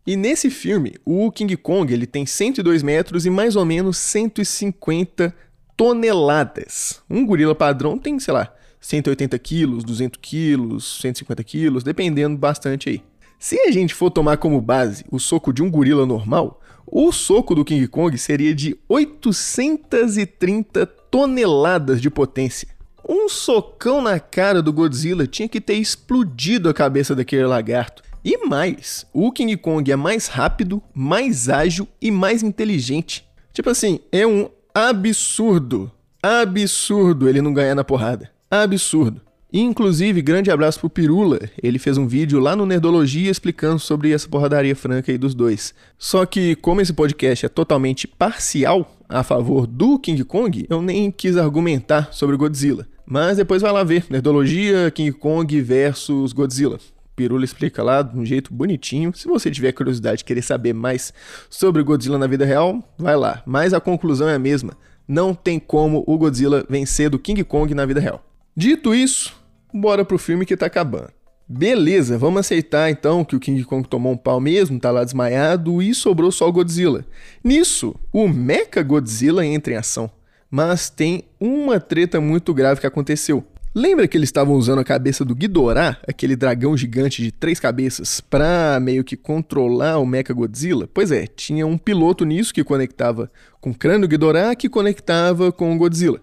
E 0.06 0.16
nesse 0.16 0.50
filme, 0.50 0.96
o 1.04 1.30
King 1.32 1.56
Kong 1.56 1.92
ele 1.92 2.06
tem 2.06 2.24
102 2.24 2.82
metros 2.82 3.26
e 3.26 3.30
mais 3.30 3.56
ou 3.56 3.64
menos 3.64 3.96
150 3.98 5.34
toneladas. 5.76 7.02
Um 7.10 7.26
gorila 7.26 7.54
padrão 7.54 7.98
tem, 7.98 8.18
sei 8.20 8.34
lá, 8.34 8.54
180 8.80 9.38
quilos, 9.38 9.82
200 9.82 10.20
quilos, 10.20 11.00
150 11.00 11.42
quilos, 11.42 11.82
dependendo 11.82 12.36
bastante 12.36 12.90
aí. 12.90 13.02
Se 13.38 13.58
a 13.60 13.70
gente 13.70 13.94
for 13.94 14.10
tomar 14.10 14.36
como 14.36 14.60
base 14.60 15.04
o 15.10 15.18
soco 15.18 15.52
de 15.52 15.62
um 15.62 15.70
gorila 15.70 16.06
normal, 16.06 16.60
o 16.86 17.10
soco 17.12 17.54
do 17.54 17.64
King 17.64 17.86
Kong 17.88 18.16
seria 18.18 18.54
de 18.54 18.76
830 18.88 20.86
toneladas 20.86 22.00
de 22.00 22.10
potência. 22.10 22.68
Um 23.08 23.28
socão 23.28 24.00
na 24.00 24.18
cara 24.18 24.62
do 24.62 24.72
Godzilla 24.72 25.26
tinha 25.26 25.48
que 25.48 25.60
ter 25.60 25.74
explodido 25.74 26.68
a 26.68 26.74
cabeça 26.74 27.14
daquele 27.14 27.44
lagarto. 27.44 28.02
E 28.24 28.46
mais, 28.46 29.06
o 29.12 29.30
King 29.30 29.56
Kong 29.58 29.92
é 29.92 29.96
mais 29.96 30.26
rápido, 30.26 30.82
mais 30.94 31.48
ágil 31.50 31.86
e 32.00 32.10
mais 32.10 32.42
inteligente. 32.42 33.28
Tipo 33.52 33.68
assim, 33.68 34.00
é 34.10 34.26
um 34.26 34.48
absurdo, 34.74 35.92
absurdo 36.22 37.28
ele 37.28 37.42
não 37.42 37.52
ganhar 37.52 37.74
na 37.74 37.84
porrada. 37.84 38.30
Absurdo. 38.50 39.20
Inclusive, 39.56 40.20
grande 40.20 40.50
abraço 40.50 40.80
pro 40.80 40.90
Pirula. 40.90 41.38
Ele 41.62 41.78
fez 41.78 41.96
um 41.96 42.08
vídeo 42.08 42.40
lá 42.40 42.56
no 42.56 42.66
Nerdologia 42.66 43.30
explicando 43.30 43.78
sobre 43.78 44.10
essa 44.10 44.28
porradaria 44.28 44.74
franca 44.74 45.12
aí 45.12 45.16
dos 45.16 45.32
dois. 45.32 45.72
Só 45.96 46.26
que, 46.26 46.56
como 46.56 46.80
esse 46.80 46.92
podcast 46.92 47.46
é 47.46 47.48
totalmente 47.48 48.08
parcial 48.08 48.98
a 49.08 49.22
favor 49.22 49.68
do 49.68 49.96
King 49.96 50.24
Kong, 50.24 50.66
eu 50.68 50.82
nem 50.82 51.08
quis 51.08 51.36
argumentar 51.36 52.08
sobre 52.12 52.36
Godzilla. 52.36 52.88
Mas 53.06 53.36
depois 53.36 53.62
vai 53.62 53.70
lá 53.70 53.84
ver. 53.84 54.06
Nerdologia, 54.10 54.90
King 54.90 55.12
Kong 55.12 55.60
versus 55.60 56.32
Godzilla. 56.32 56.80
Pirula 57.14 57.44
explica 57.44 57.80
lá 57.80 58.02
de 58.02 58.18
um 58.18 58.26
jeito 58.26 58.52
bonitinho. 58.52 59.14
Se 59.14 59.28
você 59.28 59.52
tiver 59.52 59.70
curiosidade 59.70 60.22
e 60.22 60.24
querer 60.24 60.42
saber 60.42 60.72
mais 60.72 61.14
sobre 61.48 61.80
Godzilla 61.84 62.18
na 62.18 62.26
vida 62.26 62.44
real, 62.44 62.82
vai 62.98 63.14
lá. 63.14 63.40
Mas 63.46 63.72
a 63.72 63.78
conclusão 63.78 64.28
é 64.28 64.34
a 64.34 64.38
mesma. 64.38 64.72
Não 65.06 65.32
tem 65.32 65.60
como 65.60 66.02
o 66.08 66.18
Godzilla 66.18 66.66
vencer 66.68 67.08
do 67.08 67.20
King 67.20 67.44
Kong 67.44 67.72
na 67.72 67.86
vida 67.86 68.00
real. 68.00 68.20
Dito 68.56 68.94
isso, 68.94 69.43
bora 69.74 70.04
pro 70.04 70.18
filme 70.18 70.46
que 70.46 70.56
tá 70.56 70.66
acabando. 70.66 71.10
Beleza, 71.46 72.16
vamos 72.16 72.40
aceitar 72.40 72.88
então 72.90 73.22
que 73.22 73.36
o 73.36 73.40
King 73.40 73.62
Kong 73.64 73.86
tomou 73.86 74.12
um 74.12 74.16
pau 74.16 74.40
mesmo, 74.40 74.80
tá 74.80 74.90
lá 74.90 75.04
desmaiado 75.04 75.82
e 75.82 75.94
sobrou 75.94 76.32
só 76.32 76.48
o 76.48 76.52
Godzilla. 76.52 77.04
Nisso, 77.42 77.94
o 78.10 78.26
Mecha 78.26 78.82
Godzilla 78.82 79.44
entra 79.44 79.74
em 79.74 79.76
ação. 79.76 80.10
Mas 80.50 80.88
tem 80.88 81.24
uma 81.38 81.80
treta 81.80 82.20
muito 82.20 82.54
grave 82.54 82.80
que 82.80 82.86
aconteceu. 82.86 83.44
Lembra 83.74 84.06
que 84.06 84.16
eles 84.16 84.28
estavam 84.28 84.54
usando 84.54 84.78
a 84.78 84.84
cabeça 84.84 85.24
do 85.24 85.34
Ghidorah, 85.34 85.98
aquele 86.06 86.36
dragão 86.36 86.76
gigante 86.76 87.20
de 87.20 87.32
três 87.32 87.58
cabeças, 87.58 88.20
pra 88.20 88.78
meio 88.80 89.02
que 89.02 89.16
controlar 89.16 89.98
o 89.98 90.06
Mecha 90.06 90.32
Godzilla? 90.32 90.88
Pois 90.94 91.10
é, 91.10 91.26
tinha 91.26 91.66
um 91.66 91.76
piloto 91.76 92.24
nisso 92.24 92.54
que 92.54 92.62
conectava 92.62 93.28
com 93.60 93.70
o 93.70 93.74
crânio 93.74 94.08
Ghidorah 94.08 94.54
que 94.54 94.68
conectava 94.68 95.50
com 95.50 95.74
o 95.74 95.76
Godzilla. 95.76 96.22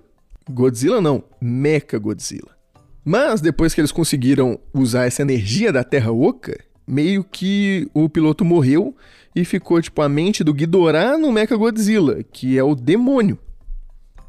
Godzilla 0.49 1.01
não, 1.01 1.23
Mecha 1.41 1.99
Godzilla. 1.99 2.60
Mas 3.03 3.41
depois 3.41 3.73
que 3.73 3.81
eles 3.81 3.91
conseguiram 3.91 4.59
usar 4.73 5.05
essa 5.05 5.21
energia 5.21 5.71
da 5.71 5.83
Terra 5.83 6.11
Oca, 6.11 6.57
meio 6.85 7.23
que 7.23 7.89
o 7.93 8.07
piloto 8.07 8.45
morreu 8.45 8.95
e 9.35 9.43
ficou 9.45 9.81
tipo 9.81 10.01
a 10.01 10.09
mente 10.09 10.43
do 10.43 10.53
Ghidorah 10.53 11.17
no 11.17 11.31
Mecha 11.31 11.55
Godzilla, 11.55 12.23
que 12.23 12.57
é 12.57 12.63
o 12.63 12.75
demônio. 12.75 13.39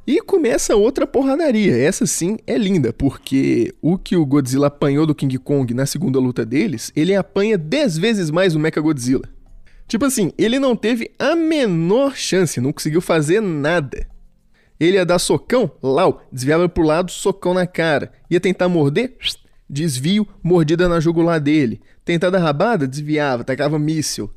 E 0.07 0.21
começa 0.21 0.75
outra 0.75 1.07
porradaria. 1.07 1.77
Essa 1.77 2.07
sim 2.07 2.37
é 2.47 2.57
linda, 2.57 2.93
porque 2.93 3.73
o 3.81 3.97
que 3.97 4.17
o 4.17 4.27
Godzilla 4.27 4.67
apanhou 4.67 5.07
do 5.07 5.15
King 5.15 5.39
Kong 5.39 5.73
na 5.75 5.87
segunda 5.87 6.19
luta 6.19 6.45
deles, 6.45 6.91
ele 6.97 7.15
apanha 7.15 7.57
10 7.57 7.99
vezes 7.99 8.31
mais 8.31 8.55
o 8.55 8.59
Mecha 8.59 8.81
Godzilla. 8.81 9.29
Tipo 9.87 10.07
assim, 10.07 10.33
ele 10.39 10.59
não 10.59 10.75
teve 10.75 11.11
a 11.19 11.37
menor 11.37 12.17
chance, 12.17 12.61
não 12.61 12.73
conseguiu 12.73 13.01
fazer 13.01 13.41
nada. 13.41 14.07
Ele 14.83 14.97
ia 14.97 15.07
dar 15.07 15.21
socão, 15.21 15.71
lau, 15.81 16.25
desviava 16.33 16.68
pro 16.68 16.83
lado, 16.83 17.12
socão 17.12 17.55
na 17.55 17.68
cara. 17.68 18.11
Ia 18.29 18.40
tentar 18.40 18.68
morder, 18.68 19.16
desvio, 19.71 20.27
mordida 20.42 20.88
na 20.88 20.99
jugular 20.99 21.38
dele. 21.38 21.81
Tentar 22.05 22.31
dar 22.31 22.40
rabada, 22.40 22.85
desviava, 22.85 23.45
tacava 23.45 23.79
míssil. 23.79 24.29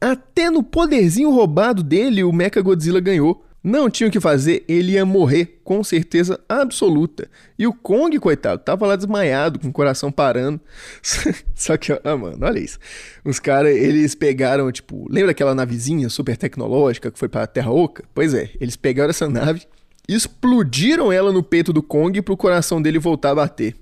Até 0.00 0.48
no 0.48 0.62
poderzinho 0.62 1.30
roubado 1.30 1.82
dele, 1.82 2.24
o 2.24 2.32
Mecha 2.32 2.62
Godzilla 2.62 2.98
ganhou. 2.98 3.43
Não 3.64 3.88
tinha 3.88 4.10
o 4.10 4.12
que 4.12 4.20
fazer, 4.20 4.62
ele 4.68 4.92
ia 4.92 5.06
morrer, 5.06 5.58
com 5.64 5.82
certeza 5.82 6.38
absoluta. 6.46 7.30
E 7.58 7.66
o 7.66 7.72
Kong, 7.72 8.18
coitado, 8.18 8.60
tava 8.62 8.86
lá 8.86 8.94
desmaiado, 8.94 9.58
com 9.58 9.68
o 9.68 9.72
coração 9.72 10.12
parando. 10.12 10.60
Só 11.56 11.74
que, 11.78 11.90
ah, 11.90 12.14
mano, 12.14 12.36
olha 12.42 12.58
isso. 12.58 12.78
Os 13.24 13.38
caras, 13.38 13.74
eles 13.74 14.14
pegaram, 14.14 14.70
tipo, 14.70 15.06
lembra 15.10 15.30
aquela 15.30 15.54
navezinha 15.54 16.10
super 16.10 16.36
tecnológica 16.36 17.10
que 17.10 17.18
foi 17.18 17.26
pra 17.26 17.46
Terra 17.46 17.70
Oca? 17.70 18.04
Pois 18.14 18.34
é, 18.34 18.50
eles 18.60 18.76
pegaram 18.76 19.08
essa 19.08 19.30
nave, 19.30 19.62
explodiram 20.06 21.10
ela 21.10 21.32
no 21.32 21.42
peito 21.42 21.72
do 21.72 21.82
Kong 21.82 22.20
para 22.20 22.34
o 22.34 22.36
coração 22.36 22.82
dele 22.82 22.98
voltar 22.98 23.30
a 23.30 23.36
bater. 23.36 23.74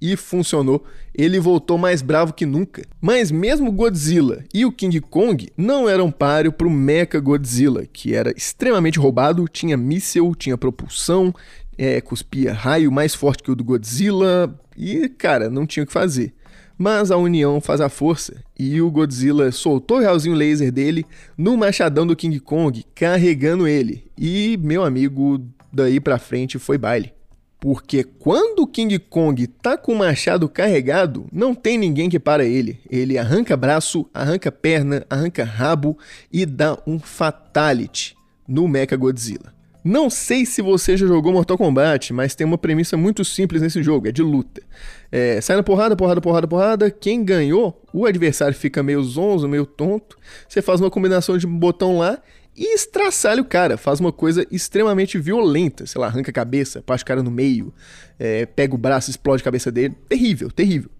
E 0.00 0.16
funcionou. 0.16 0.84
Ele 1.14 1.40
voltou 1.40 1.78
mais 1.78 2.02
bravo 2.02 2.32
que 2.32 2.44
nunca. 2.44 2.82
Mas 3.00 3.30
mesmo 3.30 3.72
Godzilla 3.72 4.44
e 4.52 4.64
o 4.66 4.72
King 4.72 5.00
Kong 5.00 5.48
não 5.56 5.88
eram 5.88 6.10
páreo 6.10 6.52
para 6.52 6.66
o 6.66 6.70
Mecha 6.70 7.18
Godzilla, 7.18 7.86
que 7.90 8.14
era 8.14 8.32
extremamente 8.36 8.98
roubado, 8.98 9.48
tinha 9.48 9.76
míssel, 9.76 10.34
tinha 10.34 10.58
propulsão, 10.58 11.34
é, 11.78 12.00
cuspia 12.00 12.52
raio 12.52 12.92
mais 12.92 13.14
forte 13.14 13.42
que 13.42 13.50
o 13.50 13.54
do 13.54 13.64
Godzilla 13.64 14.54
e, 14.76 15.08
cara, 15.08 15.48
não 15.48 15.66
tinha 15.66 15.84
o 15.84 15.86
que 15.86 15.92
fazer. 15.92 16.34
Mas 16.78 17.10
a 17.10 17.16
união 17.16 17.58
faz 17.60 17.80
a 17.80 17.88
força 17.88 18.36
e 18.58 18.82
o 18.82 18.90
Godzilla 18.90 19.50
soltou 19.50 19.96
o 19.96 20.00
realzinho 20.00 20.36
laser 20.36 20.70
dele 20.70 21.06
no 21.36 21.56
machadão 21.56 22.06
do 22.06 22.14
King 22.14 22.38
Kong, 22.38 22.84
carregando 22.94 23.66
ele. 23.66 24.04
E, 24.18 24.58
meu 24.60 24.84
amigo, 24.84 25.42
daí 25.72 25.98
pra 25.98 26.18
frente 26.18 26.58
foi 26.58 26.76
baile. 26.76 27.15
Porque 27.66 28.04
quando 28.04 28.60
o 28.60 28.66
King 28.68 28.96
Kong 28.96 29.44
tá 29.44 29.76
com 29.76 29.92
o 29.92 29.96
machado 29.96 30.48
carregado, 30.48 31.26
não 31.32 31.52
tem 31.52 31.76
ninguém 31.76 32.08
que 32.08 32.20
para 32.20 32.44
ele. 32.44 32.78
Ele 32.88 33.18
arranca 33.18 33.56
braço, 33.56 34.08
arranca 34.14 34.52
perna, 34.52 35.04
arranca 35.10 35.42
rabo 35.42 35.98
e 36.32 36.46
dá 36.46 36.78
um 36.86 37.00
fatality 37.00 38.16
no 38.46 38.68
Mecha 38.68 38.94
Godzilla. 38.94 39.52
Não 39.82 40.08
sei 40.08 40.46
se 40.46 40.62
você 40.62 40.96
já 40.96 41.08
jogou 41.08 41.32
Mortal 41.32 41.58
Kombat, 41.58 42.12
mas 42.12 42.36
tem 42.36 42.46
uma 42.46 42.56
premissa 42.56 42.96
muito 42.96 43.24
simples 43.24 43.60
nesse 43.60 43.82
jogo, 43.82 44.06
é 44.06 44.12
de 44.12 44.22
luta. 44.22 44.62
É, 45.10 45.40
sai 45.40 45.56
na 45.56 45.64
porrada, 45.64 45.96
porrada, 45.96 46.20
porrada, 46.20 46.46
porrada. 46.46 46.88
Quem 46.88 47.24
ganhou, 47.24 47.82
o 47.92 48.06
adversário 48.06 48.54
fica 48.54 48.80
meio 48.80 49.02
zonzo, 49.02 49.48
meio 49.48 49.66
tonto. 49.66 50.16
Você 50.48 50.62
faz 50.62 50.80
uma 50.80 50.90
combinação 50.90 51.36
de 51.36 51.48
botão 51.48 51.98
lá 51.98 52.18
e 52.56 52.74
estraçalha 52.74 53.42
o 53.42 53.44
cara. 53.44 53.76
Faz 53.76 54.00
uma 54.00 54.12
coisa 54.12 54.46
extremamente 54.50 55.18
violenta. 55.18 55.86
Sei 55.86 56.00
lá, 56.00 56.06
arranca 56.06 56.30
a 56.30 56.34
cabeça, 56.34 56.82
parte 56.82 57.02
o 57.02 57.06
cara 57.06 57.22
no 57.22 57.30
meio, 57.30 57.72
é, 58.18 58.46
pega 58.46 58.74
o 58.74 58.78
braço, 58.78 59.10
explode 59.10 59.42
a 59.42 59.44
cabeça 59.44 59.70
dele. 59.70 59.94
Terrível, 60.08 60.50
terrível. 60.50 60.90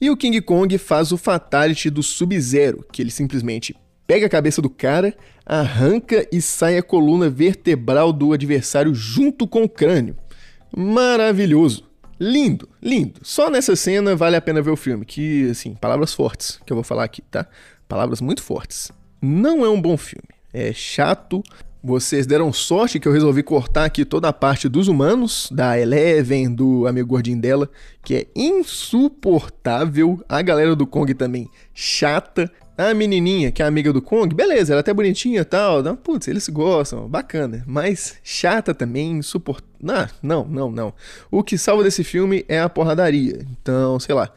E 0.00 0.10
o 0.10 0.16
King 0.16 0.40
Kong 0.40 0.76
faz 0.78 1.12
o 1.12 1.16
Fatality 1.18 1.90
do 1.90 2.02
Sub-Zero, 2.02 2.84
que 2.90 3.02
ele 3.02 3.10
simplesmente 3.10 3.76
pega 4.06 4.26
a 4.26 4.30
cabeça 4.30 4.60
do 4.60 4.70
cara, 4.70 5.14
arranca 5.44 6.26
e 6.32 6.40
sai 6.40 6.78
a 6.78 6.82
coluna 6.82 7.28
vertebral 7.28 8.12
do 8.12 8.32
adversário 8.32 8.94
junto 8.94 9.46
com 9.46 9.62
o 9.62 9.68
crânio. 9.68 10.16
Maravilhoso. 10.76 11.88
Lindo, 12.18 12.68
lindo. 12.82 13.20
Só 13.22 13.48
nessa 13.48 13.76
cena 13.76 14.16
vale 14.16 14.36
a 14.36 14.40
pena 14.40 14.60
ver 14.60 14.70
o 14.70 14.76
filme, 14.76 15.04
que, 15.04 15.50
assim, 15.50 15.74
palavras 15.74 16.12
fortes 16.12 16.60
que 16.66 16.72
eu 16.72 16.76
vou 16.76 16.84
falar 16.84 17.04
aqui, 17.04 17.22
tá? 17.22 17.46
Palavras 17.88 18.20
muito 18.20 18.42
fortes. 18.42 18.90
Não 19.22 19.64
é 19.64 19.68
um 19.68 19.80
bom 19.80 19.96
filme. 19.96 20.39
É 20.52 20.72
chato. 20.72 21.42
Vocês 21.82 22.26
deram 22.26 22.52
sorte 22.52 23.00
que 23.00 23.08
eu 23.08 23.12
resolvi 23.12 23.42
cortar 23.42 23.86
aqui 23.86 24.04
toda 24.04 24.28
a 24.28 24.32
parte 24.34 24.68
dos 24.68 24.86
humanos, 24.86 25.48
da 25.50 25.78
Eleven, 25.78 26.54
do 26.54 26.86
amigo 26.86 27.08
gordinho 27.08 27.40
dela, 27.40 27.70
que 28.04 28.14
é 28.14 28.26
insuportável. 28.36 30.22
A 30.28 30.42
galera 30.42 30.76
do 30.76 30.86
Kong 30.86 31.14
também 31.14 31.48
chata. 31.72 32.52
A 32.76 32.94
menininha, 32.94 33.50
que 33.50 33.62
é 33.62 33.66
amiga 33.66 33.92
do 33.92 34.00
Kong, 34.00 34.34
beleza, 34.34 34.72
ela 34.72 34.80
é 34.80 34.82
até 34.82 34.92
bonitinha 34.92 35.42
e 35.42 35.44
tal. 35.44 35.82
Putz, 35.96 36.28
eles 36.28 36.48
gostam, 36.48 37.08
bacana. 37.08 37.62
Mas 37.66 38.16
chata 38.22 38.74
também, 38.74 39.12
insuportável. 39.12 39.70
Não, 39.82 40.08
não, 40.22 40.48
não, 40.48 40.70
não. 40.70 40.94
O 41.30 41.42
que 41.42 41.58
salva 41.58 41.82
desse 41.82 42.04
filme 42.04 42.44
é 42.48 42.60
a 42.60 42.68
porradaria. 42.68 43.46
Então, 43.52 43.98
sei 44.00 44.14
lá. 44.14 44.30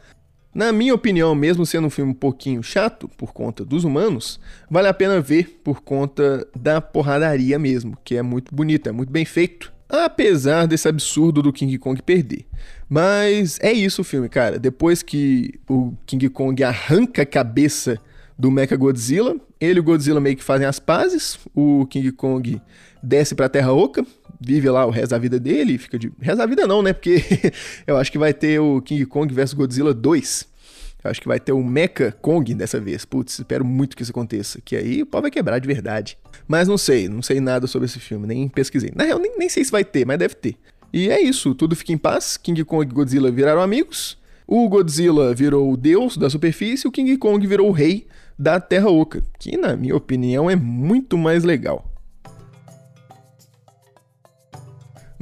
Na 0.54 0.72
minha 0.72 0.94
opinião, 0.94 1.34
mesmo 1.34 1.66
sendo 1.66 1.88
um 1.88 1.90
filme 1.90 2.12
um 2.12 2.14
pouquinho 2.14 2.62
chato 2.62 3.08
por 3.16 3.32
conta 3.32 3.64
dos 3.64 3.82
humanos, 3.82 4.38
vale 4.70 4.86
a 4.86 4.94
pena 4.94 5.20
ver 5.20 5.60
por 5.64 5.80
conta 5.80 6.46
da 6.54 6.80
porradaria 6.80 7.58
mesmo, 7.58 7.98
que 8.04 8.16
é 8.16 8.22
muito 8.22 8.54
bonito, 8.54 8.88
é 8.88 8.92
muito 8.92 9.10
bem 9.10 9.24
feito. 9.24 9.72
Apesar 9.88 10.66
desse 10.66 10.88
absurdo 10.88 11.42
do 11.42 11.52
King 11.52 11.76
Kong 11.78 12.00
perder. 12.00 12.46
Mas 12.88 13.58
é 13.60 13.72
isso 13.72 14.02
o 14.02 14.04
filme, 14.04 14.28
cara. 14.28 14.58
Depois 14.58 15.02
que 15.02 15.54
o 15.68 15.92
King 16.06 16.28
Kong 16.28 16.62
arranca 16.62 17.22
a 17.22 17.26
cabeça 17.26 17.98
do 18.38 18.50
Mecha 18.50 18.76
Godzilla. 18.76 19.36
Ele 19.60 19.78
e 19.78 19.80
o 19.80 19.84
Godzilla 19.84 20.20
meio 20.20 20.36
que 20.36 20.44
fazem 20.44 20.66
as 20.66 20.78
pazes. 20.78 21.38
O 21.54 21.86
King 21.86 22.12
Kong 22.12 22.60
desce 23.02 23.34
pra 23.34 23.48
Terra 23.48 23.72
Oca, 23.72 24.04
vive 24.40 24.68
lá 24.70 24.86
o 24.86 24.90
resto 24.90 25.10
da 25.10 25.18
vida 25.18 25.38
dele, 25.38 25.78
fica 25.78 25.98
de. 25.98 26.12
Resto 26.20 26.38
da 26.38 26.46
vida 26.46 26.66
não, 26.66 26.82
né? 26.82 26.92
Porque 26.92 27.22
eu 27.86 27.96
acho 27.96 28.10
que 28.10 28.18
vai 28.18 28.32
ter 28.32 28.58
o 28.58 28.80
King 28.82 29.04
Kong 29.06 29.32
vs 29.32 29.52
Godzilla 29.54 29.94
2. 29.94 30.54
Eu 31.02 31.10
acho 31.10 31.20
que 31.20 31.28
vai 31.28 31.38
ter 31.38 31.52
o 31.52 31.62
Mecha 31.62 32.12
Kong 32.22 32.54
dessa 32.54 32.80
vez. 32.80 33.04
Putz, 33.04 33.38
espero 33.38 33.64
muito 33.64 33.94
que 33.94 34.02
isso 34.02 34.10
aconteça. 34.10 34.58
Que 34.64 34.74
aí 34.74 35.02
o 35.02 35.06
pau 35.06 35.20
vai 35.20 35.30
quebrar 35.30 35.58
de 35.58 35.66
verdade. 35.66 36.16
Mas 36.48 36.66
não 36.66 36.78
sei, 36.78 37.08
não 37.08 37.20
sei 37.20 37.40
nada 37.40 37.66
sobre 37.66 37.86
esse 37.86 38.00
filme, 38.00 38.26
nem 38.26 38.48
pesquisei. 38.48 38.90
Na 38.94 39.04
real, 39.04 39.18
nem, 39.18 39.36
nem 39.36 39.48
sei 39.48 39.64
se 39.64 39.70
vai 39.70 39.84
ter, 39.84 40.06
mas 40.06 40.18
deve 40.18 40.34
ter. 40.34 40.56
E 40.92 41.10
é 41.10 41.20
isso, 41.20 41.54
tudo 41.54 41.76
fica 41.76 41.92
em 41.92 41.98
paz. 41.98 42.36
King 42.36 42.64
Kong 42.64 42.90
e 42.90 42.94
Godzilla 42.94 43.30
viraram 43.30 43.60
amigos. 43.60 44.16
O 44.46 44.68
Godzilla 44.68 45.34
virou 45.34 45.72
o 45.72 45.76
deus 45.76 46.16
da 46.16 46.28
superfície, 46.28 46.86
o 46.86 46.92
King 46.92 47.16
Kong 47.16 47.46
virou 47.46 47.68
o 47.68 47.72
rei 47.72 48.06
da 48.38 48.60
Terra 48.60 48.90
Oca, 48.90 49.22
que 49.38 49.56
na 49.56 49.76
minha 49.76 49.96
opinião 49.96 50.50
é 50.50 50.56
muito 50.56 51.16
mais 51.16 51.44
legal. 51.44 51.93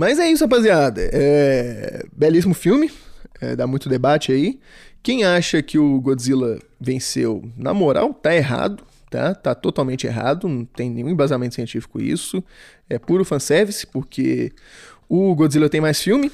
Mas 0.03 0.19
é 0.19 0.29
isso, 0.29 0.43
rapaziada. 0.43 1.01
É... 1.13 2.05
Belíssimo 2.13 2.55
filme, 2.55 2.91
é... 3.41 3.55
dá 3.55 3.69
muito 3.69 3.89
debate 3.89 4.33
aí. 4.33 4.59
Quem 5.01 5.23
acha 5.23 5.63
que 5.63 5.79
o 5.79 6.01
Godzilla 6.01 6.59
venceu, 6.81 7.49
na 7.57 7.73
moral, 7.73 8.13
tá 8.13 8.35
errado, 8.35 8.83
tá? 9.09 9.33
Tá 9.33 9.55
totalmente 9.55 10.05
errado, 10.05 10.49
não 10.49 10.65
tem 10.65 10.91
nenhum 10.91 11.09
embasamento 11.09 11.55
científico 11.55 12.01
isso. 12.01 12.43
É 12.91 12.99
puro 12.99 13.25
fanservice, 13.25 13.87
porque 13.87 14.51
o 15.09 15.37
Godzilla 15.37 15.69
tem 15.69 15.81
mais 15.81 16.03
filme, 16.03 16.33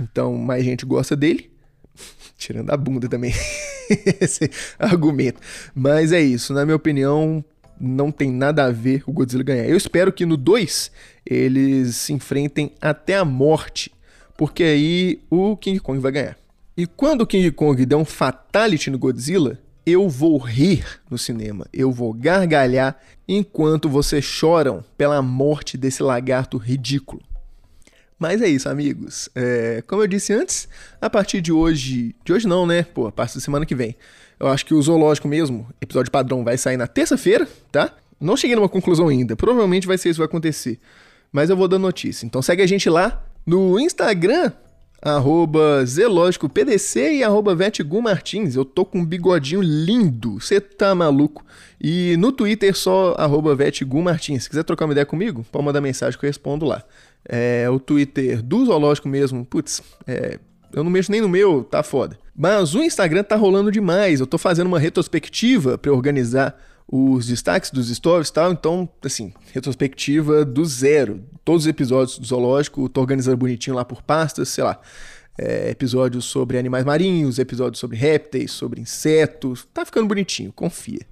então 0.00 0.38
mais 0.38 0.64
gente 0.64 0.86
gosta 0.86 1.14
dele. 1.14 1.50
Tirando 2.38 2.70
a 2.70 2.76
bunda 2.78 3.06
também. 3.06 3.34
Esse 4.18 4.50
argumento. 4.78 5.42
Mas 5.74 6.10
é 6.10 6.22
isso, 6.22 6.54
na 6.54 6.64
minha 6.64 6.76
opinião, 6.76 7.44
não 7.80 8.12
tem 8.12 8.30
nada 8.30 8.64
a 8.64 8.70
ver 8.70 9.02
o 9.06 9.12
Godzilla 9.12 9.42
ganhar. 9.42 9.64
Eu 9.64 9.76
espero 9.76 10.12
que 10.12 10.26
no 10.26 10.36
2 10.36 10.90
eles 11.24 11.96
se 11.96 12.12
enfrentem 12.12 12.72
até 12.80 13.16
a 13.16 13.24
morte, 13.24 13.90
porque 14.36 14.62
aí 14.62 15.20
o 15.30 15.56
King 15.56 15.80
Kong 15.80 15.98
vai 15.98 16.12
ganhar. 16.12 16.36
E 16.76 16.86
quando 16.86 17.22
o 17.22 17.26
King 17.26 17.50
Kong 17.50 17.84
der 17.86 17.96
um 17.96 18.04
fatality 18.04 18.90
no 18.90 18.98
Godzilla, 18.98 19.58
eu 19.84 20.08
vou 20.08 20.38
rir 20.38 20.84
no 21.10 21.18
cinema, 21.18 21.66
eu 21.72 21.90
vou 21.90 22.12
gargalhar 22.12 22.98
enquanto 23.26 23.88
vocês 23.88 24.24
choram 24.24 24.84
pela 24.96 25.22
morte 25.22 25.76
desse 25.76 26.02
lagarto 26.02 26.58
ridículo. 26.58 27.22
Mas 28.18 28.42
é 28.42 28.48
isso, 28.48 28.68
amigos. 28.68 29.30
É, 29.34 29.82
como 29.86 30.02
eu 30.02 30.06
disse 30.06 30.32
antes, 30.34 30.68
a 31.00 31.08
partir 31.08 31.40
de 31.40 31.50
hoje. 31.50 32.14
De 32.22 32.34
hoje 32.34 32.46
não, 32.46 32.66
né? 32.66 32.82
Pô, 32.82 33.06
a 33.06 33.12
partir 33.12 33.36
da 33.36 33.40
semana 33.40 33.64
que 33.64 33.74
vem. 33.74 33.96
Eu 34.40 34.48
acho 34.48 34.64
que 34.64 34.72
o 34.72 34.80
Zoológico 34.80 35.28
mesmo, 35.28 35.68
episódio 35.82 36.10
padrão, 36.10 36.42
vai 36.42 36.56
sair 36.56 36.78
na 36.78 36.86
terça-feira, 36.86 37.46
tá? 37.70 37.92
Não 38.18 38.38
cheguei 38.38 38.56
numa 38.56 38.70
conclusão 38.70 39.08
ainda. 39.08 39.36
Provavelmente 39.36 39.86
vai 39.86 39.98
ser 39.98 40.08
isso 40.08 40.16
que 40.16 40.20
vai 40.20 40.28
acontecer. 40.28 40.80
Mas 41.30 41.50
eu 41.50 41.56
vou 41.56 41.68
dando 41.68 41.82
notícia. 41.82 42.24
Então 42.24 42.40
segue 42.40 42.62
a 42.62 42.66
gente 42.66 42.88
lá 42.88 43.22
no 43.46 43.78
Instagram, 43.78 44.50
arroba 45.02 45.84
zelógicopdc 45.84 46.98
e 46.98 47.22
arroba 47.22 47.54
vetgumartins. 47.54 48.56
Eu 48.56 48.64
tô 48.64 48.84
com 48.84 49.00
um 49.00 49.04
bigodinho 49.04 49.60
lindo, 49.60 50.40
você 50.40 50.58
tá 50.58 50.94
maluco. 50.94 51.44
E 51.78 52.16
no 52.16 52.32
Twitter 52.32 52.74
só 52.74 53.14
arroba 53.18 53.54
vetgumartins. 53.54 54.44
Se 54.44 54.48
quiser 54.48 54.64
trocar 54.64 54.86
uma 54.86 54.92
ideia 54.92 55.06
comigo, 55.06 55.44
pode 55.52 55.64
mandar 55.64 55.82
mensagem 55.82 56.18
que 56.18 56.24
eu 56.24 56.28
respondo 56.28 56.64
lá. 56.64 56.82
É, 57.28 57.68
o 57.68 57.78
Twitter 57.78 58.42
do 58.42 58.64
Zoológico 58.64 59.06
mesmo, 59.06 59.44
putz, 59.44 59.82
é, 60.06 60.38
eu 60.72 60.84
não 60.84 60.90
mexo 60.90 61.10
nem 61.10 61.20
no 61.20 61.28
meu, 61.28 61.64
tá 61.64 61.82
foda. 61.82 62.18
Mas 62.34 62.74
o 62.74 62.82
Instagram 62.82 63.22
tá 63.22 63.36
rolando 63.36 63.70
demais. 63.70 64.20
Eu 64.20 64.26
tô 64.26 64.38
fazendo 64.38 64.66
uma 64.66 64.78
retrospectiva 64.78 65.76
para 65.76 65.92
organizar 65.92 66.58
os 66.90 67.26
destaques 67.26 67.70
dos 67.70 67.88
stories 67.94 68.28
e 68.28 68.32
tal. 68.32 68.52
Então, 68.52 68.88
assim, 69.04 69.32
retrospectiva 69.52 70.44
do 70.44 70.64
zero. 70.64 71.22
Todos 71.44 71.64
os 71.64 71.68
episódios 71.68 72.18
do 72.18 72.26
Zoológico, 72.26 72.88
tô 72.88 73.00
organizando 73.00 73.36
bonitinho 73.36 73.76
lá 73.76 73.84
por 73.84 74.02
pastas, 74.02 74.48
sei 74.48 74.64
lá. 74.64 74.80
É, 75.38 75.70
episódios 75.70 76.24
sobre 76.24 76.58
animais 76.58 76.84
marinhos, 76.84 77.38
episódios 77.38 77.78
sobre 77.78 77.96
répteis, 77.96 78.50
sobre 78.50 78.80
insetos. 78.80 79.66
Tá 79.72 79.84
ficando 79.84 80.06
bonitinho, 80.06 80.52
confia. 80.52 81.06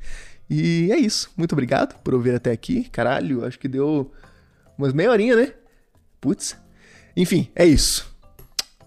E 0.50 0.88
é 0.90 0.96
isso. 0.96 1.30
Muito 1.36 1.52
obrigado 1.52 1.98
por 2.02 2.14
ouvir 2.14 2.34
até 2.34 2.50
aqui. 2.50 2.88
Caralho, 2.90 3.44
acho 3.44 3.58
que 3.58 3.68
deu 3.68 4.10
umas 4.76 4.92
meia 4.92 5.10
horinha, 5.10 5.36
né? 5.36 5.52
Putz. 6.20 6.56
Enfim, 7.16 7.50
é 7.54 7.66
isso. 7.66 8.07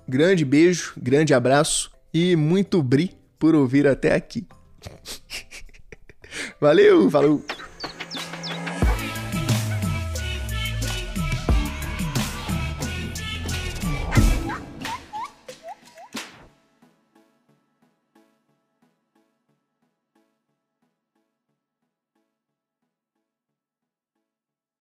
Grande 0.07 0.43
beijo, 0.43 0.93
grande 0.97 1.33
abraço 1.33 1.91
e 2.13 2.35
muito 2.35 2.81
bri 2.81 3.15
por 3.39 3.55
ouvir 3.55 3.87
até 3.87 4.13
aqui. 4.13 4.45
Valeu, 6.59 7.09
falou! 7.09 7.43